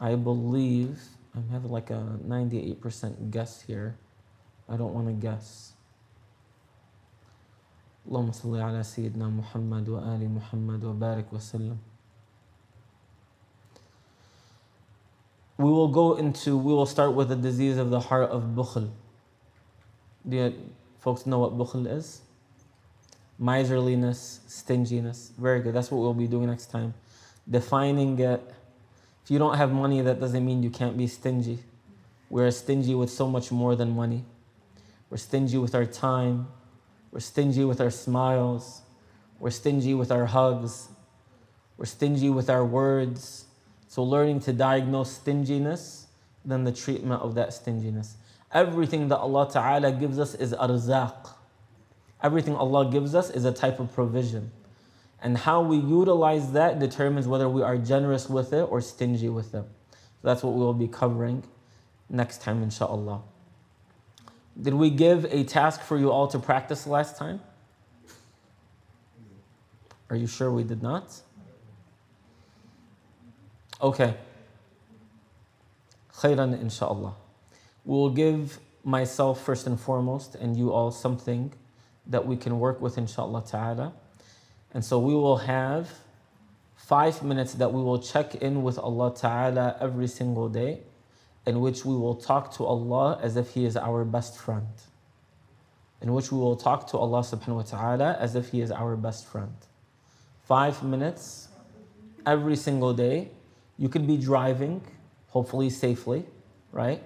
I 0.00 0.14
believe, 0.14 1.00
I'm 1.34 1.48
having 1.48 1.70
like 1.70 1.90
a 1.90 2.18
98% 2.26 3.30
guess 3.30 3.62
here. 3.62 3.96
I 4.68 4.76
don't 4.76 4.94
want 4.94 5.08
to 5.08 5.12
guess. 5.12 5.74
اللهم 8.08 8.32
صل 8.32 8.56
على 8.56 8.82
سيدنا 8.82 9.28
محمد 9.28 9.88
وآل 9.88 10.30
محمد 10.30 10.84
وبارك 10.84 11.32
وسلم. 11.32 11.76
We 15.58 15.64
will 15.64 15.88
go 15.88 16.14
into, 16.14 16.56
we 16.56 16.72
will 16.72 16.86
start 16.86 17.14
with 17.14 17.28
the 17.28 17.36
disease 17.36 17.76
of 17.76 17.90
the 17.90 18.00
heart 18.00 18.30
of 18.30 18.54
bukhl. 18.54 18.90
Do 20.27 20.37
you 20.37 20.53
folks 20.99 21.25
know 21.25 21.39
what 21.39 21.57
bukhl 21.57 21.85
is? 21.85 22.21
Miserliness, 23.37 24.39
stinginess. 24.47 25.31
Very 25.37 25.61
good. 25.61 25.73
That's 25.73 25.91
what 25.91 25.99
we'll 25.99 26.13
be 26.13 26.27
doing 26.27 26.47
next 26.47 26.67
time. 26.67 26.93
Defining 27.49 28.17
it. 28.19 28.41
If 29.23 29.31
you 29.31 29.39
don't 29.39 29.57
have 29.57 29.71
money, 29.71 30.01
that 30.01 30.19
doesn't 30.19 30.45
mean 30.45 30.63
you 30.63 30.69
can't 30.69 30.97
be 30.97 31.07
stingy. 31.07 31.59
We're 32.29 32.51
stingy 32.51 32.95
with 32.95 33.09
so 33.09 33.27
much 33.27 33.51
more 33.51 33.75
than 33.75 33.91
money. 33.91 34.25
We're 35.09 35.17
stingy 35.17 35.57
with 35.57 35.75
our 35.75 35.85
time. 35.85 36.47
We're 37.11 37.19
stingy 37.19 37.63
with 37.63 37.79
our 37.79 37.91
smiles. 37.91 38.81
We're 39.39 39.51
stingy 39.51 39.93
with 39.93 40.11
our 40.11 40.25
hugs. 40.25 40.87
We're 41.77 41.85
stingy 41.85 42.29
with 42.29 42.49
our 42.49 42.65
words. 42.65 43.45
So, 43.87 44.03
learning 44.03 44.39
to 44.41 44.53
diagnose 44.53 45.11
stinginess, 45.11 46.07
then 46.43 46.63
the 46.63 46.71
treatment 46.71 47.21
of 47.21 47.35
that 47.35 47.53
stinginess. 47.53 48.15
Everything 48.53 49.07
that 49.07 49.17
Allah 49.17 49.49
Ta'ala 49.51 49.91
gives 49.91 50.19
us 50.19 50.35
is 50.35 50.53
arzaq. 50.53 51.29
Everything 52.21 52.55
Allah 52.55 52.89
gives 52.89 53.15
us 53.15 53.29
is 53.29 53.45
a 53.45 53.51
type 53.51 53.79
of 53.79 53.91
provision. 53.93 54.51
And 55.21 55.37
how 55.37 55.61
we 55.61 55.77
utilize 55.77 56.51
that 56.51 56.79
determines 56.79 57.27
whether 57.27 57.49
we 57.49 57.63
are 57.63 57.77
generous 57.77 58.29
with 58.29 58.53
it 58.53 58.61
or 58.61 58.79
stingy 58.79 59.29
with 59.29 59.55
it. 59.55 59.63
That's 60.21 60.43
what 60.43 60.53
we 60.53 60.59
will 60.59 60.73
be 60.73 60.87
covering 60.87 61.43
next 62.09 62.41
time, 62.41 62.61
inshallah. 62.61 63.21
Did 64.61 64.75
we 64.75 64.89
give 64.89 65.25
a 65.25 65.43
task 65.43 65.81
for 65.81 65.97
you 65.97 66.11
all 66.11 66.27
to 66.27 66.39
practice 66.39 66.85
last 66.85 67.17
time? 67.17 67.41
Are 70.09 70.15
you 70.15 70.27
sure 70.27 70.51
we 70.51 70.63
did 70.63 70.83
not? 70.83 71.21
Okay. 73.81 74.13
Khairan, 76.13 76.61
inshallah. 76.61 77.15
We 77.15 77.22
will 77.85 78.09
give 78.09 78.59
myself 78.83 79.43
first 79.43 79.67
and 79.67 79.79
foremost 79.79 80.35
and 80.35 80.57
you 80.57 80.71
all 80.71 80.91
something 80.91 81.53
that 82.07 82.25
we 82.25 82.35
can 82.35 82.59
work 82.59 82.81
with, 82.81 82.97
inshallah 82.97 83.43
ta'ala. 83.45 83.93
And 84.73 84.83
so 84.83 84.99
we 84.99 85.13
will 85.13 85.37
have 85.37 85.89
five 86.75 87.23
minutes 87.23 87.53
that 87.55 87.71
we 87.71 87.81
will 87.81 87.99
check 87.99 88.35
in 88.35 88.63
with 88.63 88.77
Allah 88.77 89.13
ta'ala 89.15 89.77
every 89.79 90.07
single 90.07 90.49
day, 90.49 90.79
in 91.45 91.61
which 91.61 91.85
we 91.85 91.95
will 91.95 92.15
talk 92.15 92.53
to 92.55 92.65
Allah 92.65 93.19
as 93.21 93.37
if 93.37 93.51
He 93.51 93.65
is 93.65 93.77
our 93.77 94.03
best 94.03 94.37
friend. 94.37 94.67
In 96.01 96.13
which 96.13 96.31
we 96.31 96.37
will 96.37 96.57
talk 96.57 96.87
to 96.87 96.97
Allah 96.97 97.21
subhanahu 97.21 97.55
wa 97.55 97.61
ta'ala 97.61 98.17
as 98.19 98.35
if 98.35 98.49
He 98.49 98.59
is 98.59 98.71
our 98.71 98.97
best 98.97 99.25
friend. 99.25 99.55
Five 100.45 100.83
minutes 100.83 101.47
every 102.25 102.57
single 102.57 102.93
day. 102.93 103.29
You 103.77 103.87
could 103.89 104.05
be 104.05 104.17
driving, 104.17 104.81
hopefully 105.27 105.69
safely, 105.69 106.25
right? 106.71 107.01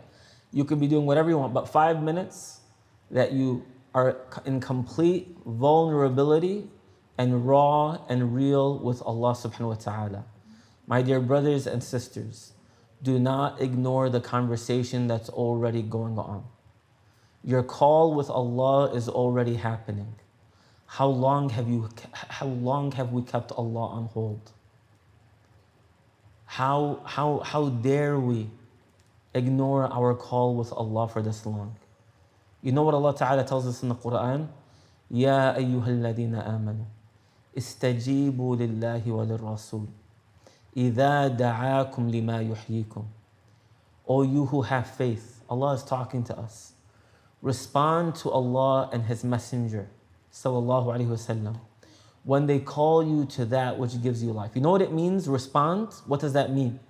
You 0.51 0.65
could 0.65 0.79
be 0.79 0.87
doing 0.87 1.05
whatever 1.05 1.29
you 1.29 1.37
want, 1.37 1.53
but 1.53 1.67
five 1.67 2.01
minutes 2.01 2.61
that 3.11 3.31
you 3.31 3.65
are 3.93 4.17
in 4.45 4.59
complete 4.59 5.37
vulnerability 5.45 6.69
and 7.17 7.47
raw 7.47 7.97
and 8.09 8.35
real 8.35 8.77
with 8.79 9.01
Allah 9.01 9.33
subhanahu 9.33 9.69
wa 9.69 9.75
ta'ala. 9.75 10.25
My 10.85 11.01
dear 11.01 11.19
brothers 11.19 11.67
and 11.67 11.83
sisters, 11.83 12.53
do 13.01 13.19
not 13.19 13.61
ignore 13.61 14.09
the 14.09 14.21
conversation 14.21 15.07
that's 15.07 15.29
already 15.29 15.81
going 15.81 16.17
on. 16.17 16.43
Your 17.43 17.63
call 17.63 18.15
with 18.15 18.29
Allah 18.29 18.93
is 18.93 19.07
already 19.07 19.55
happening. 19.55 20.15
How 20.85 21.07
long 21.07 21.49
have 21.49 21.69
you 21.69 21.89
how 22.11 22.47
long 22.47 22.91
have 22.93 23.11
we 23.11 23.21
kept 23.21 23.51
Allah 23.51 23.87
on 23.87 24.05
hold? 24.05 24.51
How 26.45 27.01
how 27.05 27.39
how 27.39 27.69
dare 27.69 28.19
we 28.19 28.49
ignore 29.36 29.92
our 29.92 30.14
call 30.14 30.54
with 30.56 30.72
Allah 30.72 31.08
for 31.08 31.22
this 31.22 31.44
long? 31.46 31.76
You 32.62 32.72
know 32.72 32.82
what 32.82 32.94
Allah 32.94 33.14
Ta'ala 33.14 33.44
tells 33.44 33.66
us 33.66 33.82
in 33.82 33.88
the 33.88 33.94
Quran? 33.94 34.48
Ya 35.10 35.54
ayyuhalladina 35.54 36.46
amanu 36.48 36.86
استجيبوا 37.56 38.56
لله 38.56 39.12
وللرسول 39.12 39.86
إذا 40.76 41.28
دعاكم 41.28 42.10
لما 42.10 42.40
يحييكم 42.40 43.04
O 44.08 44.22
you 44.22 44.46
who 44.46 44.62
have 44.62 44.86
faith, 44.90 45.42
Allah 45.48 45.74
is 45.74 45.84
talking 45.84 46.24
to 46.24 46.36
us. 46.36 46.72
Respond 47.40 48.16
to 48.16 48.30
Allah 48.30 48.90
and 48.92 49.04
His 49.04 49.22
Messenger, 49.22 49.88
sallallahu 50.32 50.86
alaihi 50.86 51.06
wasallam, 51.06 51.60
when 52.24 52.46
they 52.46 52.58
call 52.58 53.06
you 53.06 53.26
to 53.26 53.44
that 53.44 53.78
which 53.78 54.02
gives 54.02 54.22
you 54.22 54.32
life. 54.32 54.52
You 54.54 54.60
know 54.60 54.70
what 54.70 54.82
it 54.82 54.92
means? 54.92 55.28
Respond. 55.28 55.92
What 56.06 56.20
does 56.20 56.32
that 56.32 56.52
mean? 56.52 56.80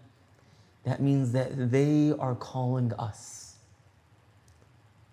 That 0.87 1.01
means 1.01 1.33
that 1.33 1.69
they 1.69 2.13
are 2.17 2.33
calling 2.33 2.93
us. 2.93 3.57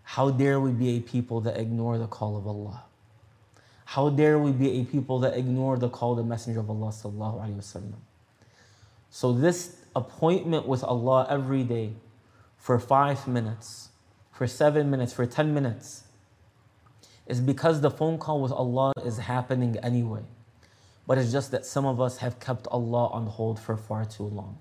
How 0.04 0.30
dare 0.30 0.60
we 0.60 0.70
be 0.70 0.90
a 0.90 1.00
people 1.00 1.40
that 1.40 1.56
ignore 1.56 1.98
the 1.98 2.06
call 2.06 2.37
of 2.37 2.46
Allah? 2.46 2.84
How 3.84 4.08
dare 4.08 4.38
we 4.38 4.52
be 4.52 4.70
a 4.80 4.84
people 4.84 5.18
that 5.18 5.37
ignore 5.37 5.76
the 5.76 5.88
call 5.88 6.12
of 6.12 6.18
the 6.18 6.22
Messenger 6.22 6.60
of 6.60 6.70
Allah? 6.70 6.92
So 9.10 9.32
this 9.32 9.76
appointment 9.96 10.68
with 10.68 10.84
Allah 10.84 11.26
every 11.28 11.64
day 11.64 11.94
for 12.56 12.78
five 12.78 13.26
minutes, 13.26 13.88
for 14.30 14.46
seven 14.46 14.88
minutes, 14.90 15.12
for 15.12 15.26
ten 15.26 15.52
minutes, 15.52 16.04
is 17.26 17.40
because 17.40 17.80
the 17.80 17.90
phone 17.90 18.18
call 18.18 18.40
with 18.40 18.52
Allah 18.52 18.92
is 19.04 19.18
happening 19.18 19.76
anyway. 19.82 20.22
But 21.04 21.18
it's 21.18 21.32
just 21.32 21.50
that 21.50 21.66
some 21.66 21.84
of 21.84 22.00
us 22.00 22.18
have 22.18 22.38
kept 22.38 22.68
Allah 22.68 23.08
on 23.08 23.26
hold 23.26 23.58
for 23.58 23.76
far 23.76 24.04
too 24.04 24.22
long. 24.22 24.58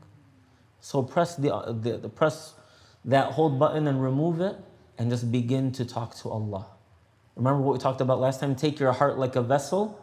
So 0.84 1.02
press 1.02 1.38
the, 1.38 1.56
uh, 1.56 1.72
the, 1.72 1.98
the 1.98 2.10
press 2.10 2.56
that 3.06 3.32
hold 3.32 3.58
button 3.58 3.88
and 3.88 4.04
remove 4.04 4.42
it, 4.42 4.58
and 4.98 5.10
just 5.10 5.32
begin 5.32 5.72
to 5.72 5.86
talk 5.86 6.14
to 6.18 6.30
Allah. 6.30 6.68
Remember 7.38 7.62
what 7.62 7.72
we 7.72 7.80
talked 7.80 8.02
about 8.02 8.20
last 8.20 8.42
time? 8.42 8.54
Take 8.54 8.82
your 8.82 8.92
heart 8.92 9.18
like 9.18 9.38
a 9.38 9.42
vessel 9.42 9.98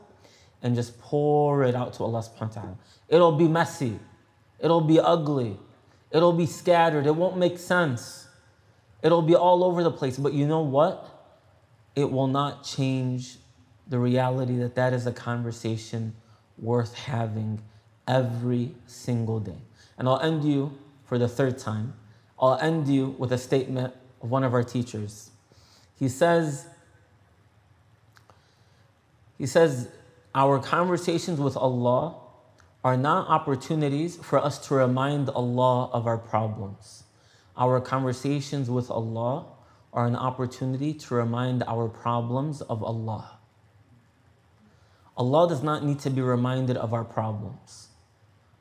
and 0.62 0.75
just 0.75 0.99
pour 0.99 1.64
it 1.64 1.75
out 1.75 1.93
to 1.95 2.05
Allah 2.05 2.21
subhanahu 2.21 2.57
wa 2.57 2.62
ta'ala. 2.62 2.79
It'll 3.11 3.37
be 3.37 3.47
messy. 3.47 4.01
It'll 4.59 4.81
be 4.81 4.99
ugly. 4.99 5.59
It'll 6.11 6.33
be 6.33 6.47
scattered. 6.47 7.07
It 7.07 7.14
won't 7.14 7.37
make 7.37 7.59
sense. 7.59 8.29
It'll 9.03 9.21
be 9.21 9.35
all 9.35 9.62
over 9.62 9.83
the 9.83 9.93
place. 9.93 10.16
But 10.16 10.33
you 10.33 10.47
know 10.47 10.62
what? 10.62 11.07
It 11.95 12.11
will 12.11 12.27
not 12.27 12.64
change 12.64 13.37
the 13.87 13.99
reality 13.99 14.57
that 14.57 14.77
that 14.77 14.95
is 14.95 15.07
a 15.07 15.12
conversation 15.12 16.14
worth 16.57 16.95
having 16.95 17.61
every 18.09 18.75
single 18.87 19.40
day. 19.40 19.61
And 20.01 20.09
I'll 20.09 20.21
end 20.21 20.45
you 20.45 20.79
for 21.05 21.19
the 21.19 21.29
third 21.29 21.59
time. 21.59 21.93
I'll 22.39 22.59
end 22.59 22.89
you 22.89 23.15
with 23.19 23.33
a 23.33 23.37
statement 23.37 23.93
of 24.23 24.31
one 24.31 24.45
of 24.45 24.55
our 24.55 24.65
teachers. 24.65 25.31
He 25.95 26.09
says, 26.09 26.67
he 29.37 29.45
says, 29.45 29.89
Our 30.35 30.59
conversations 30.59 31.39
with 31.39 31.55
Allah 31.55 32.17
are 32.83 32.97
not 32.97 33.29
opportunities 33.29 34.17
for 34.17 34.39
us 34.39 34.57
to 34.69 34.75
remind 34.75 35.29
Allah 35.29 35.91
of 35.93 36.07
our 36.07 36.17
problems. 36.17 37.05
Our 37.59 37.79
conversations 37.79 38.71
with 38.71 38.91
Allah 38.91 39.45
are 39.93 40.07
an 40.07 40.17
opportunity 40.17 40.95
to 40.95 41.15
remind 41.15 41.63
our 41.65 41.89
problems 41.89 42.63
of 42.63 42.83
Allah. 42.83 43.33
Allah 45.15 45.47
does 45.47 45.63
not 45.63 45.85
need 45.85 45.99
to 45.99 46.09
be 46.09 46.23
reminded 46.23 46.79
of 46.79 46.95
our 46.95 47.05
problems. 47.05 47.89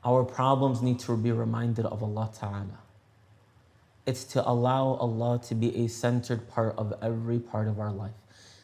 Our 0.03 0.23
problems 0.23 0.81
need 0.81 0.99
to 0.99 1.17
be 1.17 1.31
reminded 1.31 1.85
of 1.85 2.01
Allah 2.01 2.31
Ta'ala. 2.37 2.79
It's 4.05 4.23
to 4.25 4.47
allow 4.47 4.93
Allah 4.95 5.39
to 5.47 5.55
be 5.55 5.75
a 5.83 5.87
centered 5.87 6.47
part 6.47 6.75
of 6.77 6.93
every 7.01 7.39
part 7.39 7.67
of 7.67 7.79
our 7.79 7.91
life. 7.91 8.15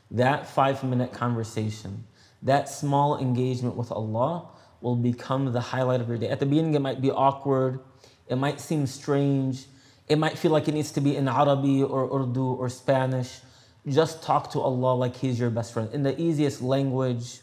That 0.10 0.48
five 0.48 0.84
minute 0.84 1.12
conversation, 1.12 2.06
that 2.42 2.70
small 2.70 3.18
engagement 3.20 3.76
with 3.76 3.92
Allah 3.92 4.48
will 4.82 4.96
become 4.96 5.52
the 5.52 5.60
highlight 5.60 6.00
of 6.00 6.08
your 6.08 6.18
day. 6.18 6.30
At 6.30 6.40
the 6.40 6.46
beginning, 6.46 6.74
it 6.76 6.82
might 6.82 7.02
be 7.02 7.12
awkward, 7.12 7.80
it 8.28 8.38
might 8.38 8.60
seem 8.60 8.88
strange, 8.88 9.66
it 10.08 10.18
might 10.18 10.38
feel 10.38 10.52
like 10.52 10.68
it 10.68 10.74
needs 10.74 10.92
to 10.92 11.02
be 11.02 11.18
in 11.18 11.28
Arabic 11.28 11.90
or 11.90 12.06
Urdu 12.22 12.54
or 12.54 12.70
Spanish. 12.70 13.40
Just 13.88 14.24
talk 14.24 14.52
to 14.52 14.62
Allah 14.62 14.96
like 14.96 15.18
He's 15.18 15.40
your 15.40 15.50
best 15.50 15.74
friend 15.74 15.90
in 15.92 16.04
the 16.04 16.20
easiest 16.20 16.62
language, 16.62 17.42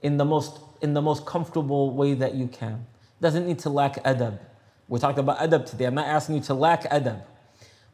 in 0.00 0.16
the 0.16 0.24
most 0.24 0.60
in 0.80 0.94
the 0.94 1.02
most 1.02 1.26
comfortable 1.26 1.94
way 1.94 2.14
that 2.14 2.34
you 2.34 2.48
can. 2.48 2.86
Doesn't 3.22 3.46
need 3.46 3.60
to 3.60 3.70
lack 3.70 4.02
adab. 4.02 4.40
We 4.88 4.98
talked 4.98 5.20
about 5.20 5.38
adab 5.38 5.64
today. 5.64 5.84
I'm 5.84 5.94
not 5.94 6.08
asking 6.08 6.34
you 6.34 6.40
to 6.42 6.54
lack 6.54 6.82
adab, 6.90 7.22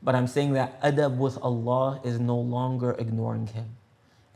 but 0.03 0.15
I'm 0.15 0.27
saying 0.27 0.55
that 0.55 0.81
adab 0.83 1.19
with 1.19 1.37
Allah 1.43 2.01
is 2.03 2.19
no 2.19 2.39
longer 2.39 2.93
ignoring 2.99 3.49
Him. 3.49 3.77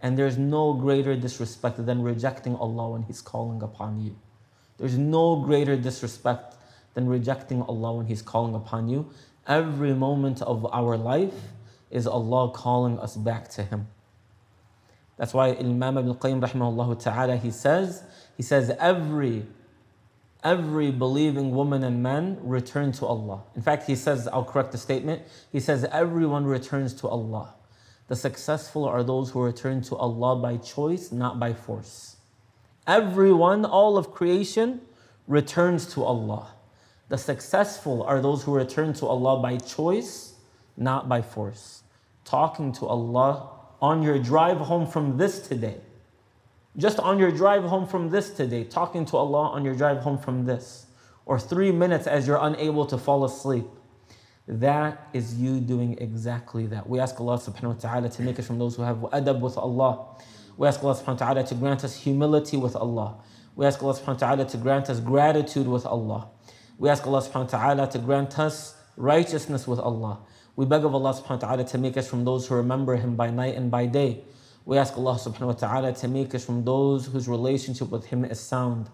And 0.02 0.18
there's 0.18 0.36
no 0.36 0.74
greater 0.74 1.16
disrespect 1.16 1.86
than 1.86 2.02
rejecting 2.02 2.56
Allah 2.56 2.90
when 2.90 3.04
He's 3.04 3.22
calling 3.22 3.62
upon 3.62 4.02
you. 4.02 4.18
There's 4.76 4.98
no 4.98 5.36
greater 5.36 5.76
disrespect 5.76 6.56
than 6.92 7.08
rejecting 7.08 7.62
Allah 7.62 7.94
when 7.94 8.06
He's 8.06 8.20
calling 8.20 8.54
upon 8.54 8.90
you. 8.90 9.08
Every 9.46 9.94
moment 9.94 10.42
of 10.42 10.66
our 10.74 10.98
life 10.98 11.32
is 11.90 12.06
Allah 12.06 12.52
calling 12.52 12.98
us 12.98 13.16
back 13.16 13.48
to 13.52 13.62
Him. 13.62 13.86
That's 15.16 15.32
why 15.32 15.54
Imam 15.54 15.96
Ibn 15.96 16.14
Qayyim 16.16 16.40
rahimahullah 16.46 17.02
ta'ala, 17.02 17.36
he 17.38 17.50
says, 17.50 18.02
he 18.36 18.42
says, 18.42 18.70
every, 18.78 19.46
every 20.44 20.90
believing 20.90 21.54
woman 21.54 21.84
and 21.84 22.02
man 22.02 22.38
return 22.42 22.92
to 22.92 23.06
Allah. 23.06 23.42
In 23.54 23.62
fact, 23.62 23.86
he 23.86 23.94
says, 23.94 24.28
I'll 24.28 24.44
correct 24.44 24.72
the 24.72 24.78
statement, 24.78 25.22
he 25.50 25.60
says, 25.60 25.84
everyone 25.84 26.44
returns 26.44 26.94
to 26.94 27.08
Allah. 27.08 27.54
The 28.08 28.16
successful 28.16 28.84
are 28.84 29.02
those 29.02 29.30
who 29.30 29.40
return 29.40 29.82
to 29.82 29.96
Allah 29.96 30.36
by 30.36 30.56
choice, 30.56 31.12
not 31.12 31.38
by 31.38 31.54
force. 31.54 32.16
Everyone, 32.86 33.64
all 33.64 33.96
of 33.96 34.10
creation, 34.12 34.80
returns 35.28 35.86
to 35.94 36.02
Allah. 36.02 36.48
The 37.08 37.18
successful 37.18 38.02
are 38.02 38.20
those 38.20 38.42
who 38.42 38.54
return 38.54 38.92
to 38.94 39.06
Allah 39.06 39.40
by 39.40 39.58
choice, 39.58 40.34
not 40.76 41.08
by 41.08 41.22
force. 41.22 41.82
Talking 42.24 42.72
to 42.72 42.86
Allah 42.86 43.50
on 43.80 44.02
your 44.02 44.18
drive 44.18 44.58
home 44.58 44.86
from 44.86 45.16
this 45.16 45.46
today. 45.46 45.80
Just 46.76 46.98
on 46.98 47.18
your 47.18 47.30
drive 47.30 47.64
home 47.64 47.86
from 47.86 48.08
this 48.08 48.30
today, 48.30 48.64
talking 48.64 49.04
to 49.06 49.16
Allah 49.18 49.50
on 49.50 49.62
your 49.62 49.74
drive 49.74 49.98
home 49.98 50.16
from 50.16 50.46
this. 50.46 50.86
Or 51.26 51.38
three 51.38 51.70
minutes 51.70 52.06
as 52.06 52.26
you're 52.26 52.40
unable 52.40 52.86
to 52.86 52.96
fall 52.96 53.24
asleep. 53.24 53.66
That 54.48 55.08
is 55.12 55.34
you 55.34 55.60
doing 55.60 55.98
exactly 55.98 56.66
that. 56.66 56.88
We 56.88 56.98
ask 56.98 57.20
Allah 57.20 57.38
subhanahu 57.38 57.74
wa 57.74 57.80
ta'ala 57.90 58.08
to 58.08 58.22
make 58.22 58.38
us 58.38 58.46
from 58.46 58.58
those 58.58 58.74
who 58.74 58.82
have 58.82 58.96
adab 58.96 59.40
with 59.40 59.56
Allah. 59.56 60.16
We 60.56 60.66
ask 60.66 60.82
Allah 60.82 60.94
subhanahu 60.94 61.20
wa 61.20 61.26
ta'ala 61.26 61.44
to 61.44 61.54
grant 61.54 61.84
us 61.84 61.94
humility 61.94 62.56
with 62.56 62.74
Allah. 62.74 63.16
We 63.54 63.66
ask 63.66 63.82
Allah 63.82 63.94
subhanahu 63.94 64.20
wa 64.20 64.34
ta'ala 64.34 64.44
to 64.46 64.56
grant 64.56 64.90
us 64.90 64.98
gratitude 64.98 65.68
with 65.68 65.84
Allah. 65.84 66.28
We 66.78 66.88
ask 66.88 67.06
Allah 67.06 67.20
subhanahu 67.20 67.52
wa 67.52 67.58
ta'ala 67.58 67.90
to 67.92 67.98
grant 67.98 68.38
us 68.38 68.74
righteousness 68.96 69.68
with 69.68 69.78
Allah. 69.78 70.20
We 70.56 70.64
beg 70.64 70.84
of 70.84 70.94
Allah 70.94 71.12
subhanahu 71.12 71.42
wa 71.42 71.48
ta'ala 71.48 71.64
to 71.64 71.78
make 71.78 71.96
us 71.96 72.08
from 72.08 72.24
those 72.24 72.46
who 72.48 72.54
remember 72.56 72.96
Him 72.96 73.14
by 73.14 73.30
night 73.30 73.56
and 73.56 73.70
by 73.70 73.86
day. 73.86 74.24
We 74.65 74.77
ask 74.77 74.97
Allah 74.97 75.15
subhanahu 75.15 75.47
wa 75.47 75.53
ta'ala 75.53 75.93
to 75.93 76.07
make 76.07 76.35
us 76.35 76.45
from 76.45 76.65
those 76.65 77.05
whose 77.05 77.27
relationship 77.27 77.89
with 77.89 78.05
Him 78.05 78.25
is 78.25 78.39
sound. 78.39 78.89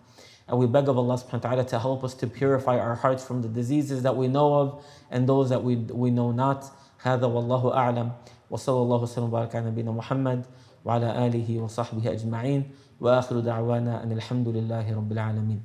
And 0.48 0.60
we 0.60 0.68
beg 0.68 0.88
of 0.88 0.98
Allah 0.98 1.16
subhanahu 1.16 1.34
wa 1.34 1.50
ta'ala 1.50 1.66
to 1.66 1.80
help 1.80 2.04
us 2.04 2.14
to 2.16 2.28
purify 2.28 2.78
our 2.78 2.96
hearts 2.96 3.26
from 3.26 3.42
the 3.42 3.48
diseases 3.48 4.04
that 4.04 4.16
we 4.16 4.28
know 4.28 4.54
of 4.54 4.86
and 5.10 5.28
those 5.28 5.50
that 5.50 5.64
we, 5.64 5.76
we 5.76 6.12
know 6.12 6.32
not. 6.32 6.70
هذا 7.04 7.24
والله 7.24 7.74
أعلم 7.74 8.12
وصلى 8.52 8.82
الله 8.82 9.02
وسلم 9.02 9.24
وبارك 9.24 9.56
على 9.56 9.72
نبينا 9.72 9.92
محمد 9.92 10.46
وعلى 10.86 11.28
آله 11.28 11.60
وصحبه 11.60 12.12
أجمعين 12.12 12.72
وآخر 13.02 13.40
دعوانا 13.40 14.04
أن 14.04 14.12
الحمد 14.12 14.48
لله 14.48 14.96
رب 14.96 15.12
العالمين. 15.12 15.60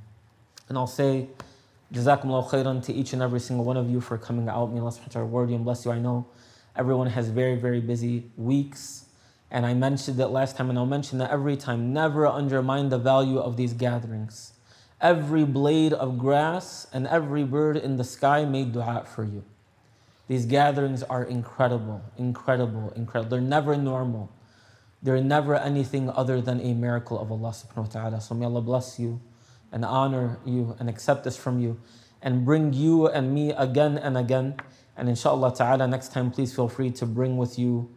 And 0.68 0.78
I'll 0.78 0.86
say, 0.86 1.28
Jazakumullah 1.92 2.48
khairan 2.48 2.82
to 2.84 2.92
each 2.92 3.12
and 3.12 3.22
every 3.22 3.40
single 3.40 3.64
one 3.64 3.76
of 3.76 3.88
you 3.88 4.00
for 4.00 4.18
coming 4.18 4.48
out. 4.48 4.72
May 4.72 4.80
Allah 4.80 4.90
subhanahu 4.90 5.06
wa 5.06 5.12
ta'ala 5.12 5.26
reward 5.26 5.50
you 5.50 5.56
and 5.56 5.64
bless 5.64 5.84
you. 5.84 5.90
I 5.92 5.98
know 5.98 6.26
everyone 6.76 7.06
has 7.06 7.28
very, 7.28 7.56
very 7.56 7.80
busy 7.80 8.30
weeks. 8.36 9.06
and 9.53 9.67
I 9.67 9.75
mentioned 9.75 10.19
it 10.19 10.29
last 10.29 10.57
time, 10.57 10.71
and 10.71 10.79
I'll 10.79 10.87
mention 10.87 11.19
that 11.19 11.29
every 11.29 11.55
time. 11.55 11.93
Never 11.93 12.25
undermine 12.25 12.89
the 12.89 12.97
value 12.97 13.37
of 13.37 13.55
these 13.55 13.73
gatherings. 13.73 14.53
Every 14.99 15.45
blade 15.45 15.93
of 15.93 16.17
grass 16.17 16.87
and 16.91 17.05
every 17.05 17.43
bird 17.43 17.77
in 17.77 17.97
the 17.97 18.03
sky 18.03 18.45
made 18.45 18.73
dua 18.73 19.05
for 19.05 19.23
you. 19.23 19.43
These 20.27 20.47
gatherings 20.47 21.03
are 21.03 21.23
incredible, 21.23 22.01
incredible, 22.17 22.91
incredible. 22.95 23.29
They're 23.29 23.41
never 23.41 23.77
normal. 23.77 24.31
They're 25.03 25.21
never 25.21 25.53
anything 25.53 26.09
other 26.09 26.41
than 26.41 26.59
a 26.59 26.73
miracle 26.73 27.19
of 27.19 27.31
Allah 27.31 27.51
subhanahu 27.51 27.93
wa 27.93 28.01
ta'ala. 28.01 28.21
So 28.21 28.33
may 28.33 28.45
Allah 28.45 28.61
bless 28.61 28.97
you 28.97 29.21
and 29.71 29.85
honor 29.85 30.39
you 30.45 30.75
and 30.79 30.89
accept 30.89 31.25
this 31.25 31.37
from 31.37 31.59
you 31.59 31.79
and 32.23 32.43
bring 32.43 32.73
you 32.73 33.07
and 33.07 33.35
me 33.35 33.51
again 33.51 33.99
and 33.99 34.17
again. 34.17 34.55
And 34.97 35.09
inshallah 35.09 35.53
ta'ala, 35.53 35.87
next 35.87 36.11
time, 36.11 36.31
please 36.31 36.55
feel 36.55 36.69
free 36.69 36.89
to 36.91 37.05
bring 37.05 37.37
with 37.37 37.59
you 37.59 37.92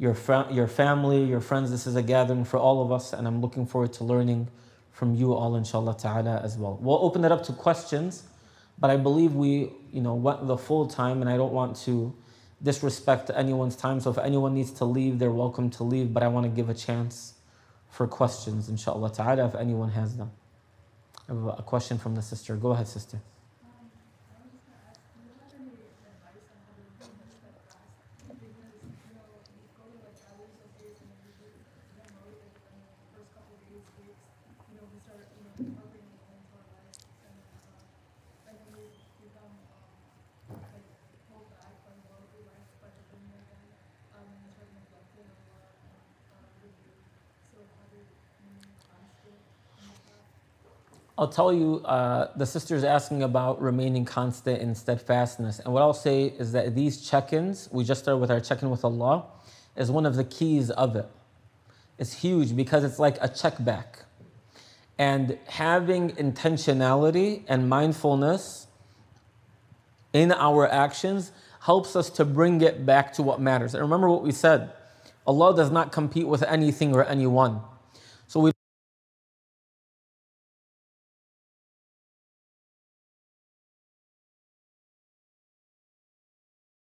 your, 0.00 0.14
fa- 0.14 0.48
your 0.50 0.66
family, 0.66 1.22
your 1.24 1.42
friends. 1.42 1.70
This 1.70 1.86
is 1.86 1.94
a 1.94 2.02
gathering 2.02 2.46
for 2.46 2.56
all 2.56 2.82
of 2.82 2.90
us, 2.90 3.12
and 3.12 3.28
I'm 3.28 3.42
looking 3.42 3.66
forward 3.66 3.92
to 3.94 4.04
learning 4.04 4.48
from 4.90 5.14
you 5.14 5.34
all, 5.34 5.54
inshallah 5.56 5.94
ta'ala, 5.98 6.40
as 6.42 6.56
well. 6.56 6.78
We'll 6.80 7.04
open 7.04 7.22
it 7.22 7.30
up 7.30 7.44
to 7.44 7.52
questions, 7.52 8.22
but 8.78 8.88
I 8.90 8.96
believe 8.96 9.34
we, 9.34 9.70
you 9.92 10.00
know, 10.00 10.14
went 10.14 10.46
the 10.46 10.56
full 10.56 10.86
time, 10.86 11.20
and 11.20 11.28
I 11.28 11.36
don't 11.36 11.52
want 11.52 11.76
to 11.84 12.14
disrespect 12.62 13.30
anyone's 13.34 13.76
time. 13.76 14.00
So 14.00 14.10
if 14.10 14.16
anyone 14.16 14.54
needs 14.54 14.70
to 14.72 14.86
leave, 14.86 15.18
they're 15.18 15.30
welcome 15.30 15.68
to 15.72 15.84
leave, 15.84 16.14
but 16.14 16.22
I 16.22 16.28
want 16.28 16.44
to 16.44 16.50
give 16.50 16.70
a 16.70 16.74
chance 16.74 17.34
for 17.90 18.06
questions, 18.06 18.70
inshallah 18.70 19.12
ta'ala, 19.12 19.48
if 19.48 19.54
anyone 19.54 19.90
has 19.90 20.16
them. 20.16 20.30
A 21.28 21.62
question 21.62 21.98
from 21.98 22.14
the 22.14 22.22
sister. 22.22 22.56
Go 22.56 22.70
ahead, 22.70 22.88
sister. 22.88 23.20
I'll 51.20 51.28
tell 51.28 51.52
you, 51.52 51.82
uh, 51.84 52.30
the 52.34 52.46
sister's 52.46 52.82
asking 52.82 53.22
about 53.22 53.60
remaining 53.60 54.06
constant 54.06 54.62
in 54.62 54.74
steadfastness. 54.74 55.58
And 55.58 55.74
what 55.74 55.82
I'll 55.82 55.92
say 55.92 56.24
is 56.24 56.52
that 56.52 56.74
these 56.74 57.06
check 57.06 57.34
ins, 57.34 57.68
we 57.70 57.84
just 57.84 58.00
started 58.00 58.20
with 58.20 58.30
our 58.30 58.40
check 58.40 58.62
in 58.62 58.70
with 58.70 58.86
Allah, 58.86 59.26
is 59.76 59.90
one 59.90 60.06
of 60.06 60.16
the 60.16 60.24
keys 60.24 60.70
of 60.70 60.96
it. 60.96 61.06
It's 61.98 62.14
huge 62.14 62.56
because 62.56 62.84
it's 62.84 62.98
like 62.98 63.18
a 63.20 63.28
check 63.28 63.62
back. 63.62 64.06
And 64.98 65.38
having 65.46 66.12
intentionality 66.12 67.44
and 67.46 67.68
mindfulness 67.68 68.66
in 70.14 70.32
our 70.32 70.66
actions 70.66 71.32
helps 71.60 71.96
us 71.96 72.08
to 72.12 72.24
bring 72.24 72.62
it 72.62 72.86
back 72.86 73.12
to 73.12 73.22
what 73.22 73.42
matters. 73.42 73.74
And 73.74 73.82
remember 73.82 74.08
what 74.08 74.22
we 74.22 74.32
said 74.32 74.72
Allah 75.26 75.54
does 75.54 75.70
not 75.70 75.92
compete 75.92 76.26
with 76.26 76.42
anything 76.44 76.94
or 76.94 77.04
anyone. 77.04 77.60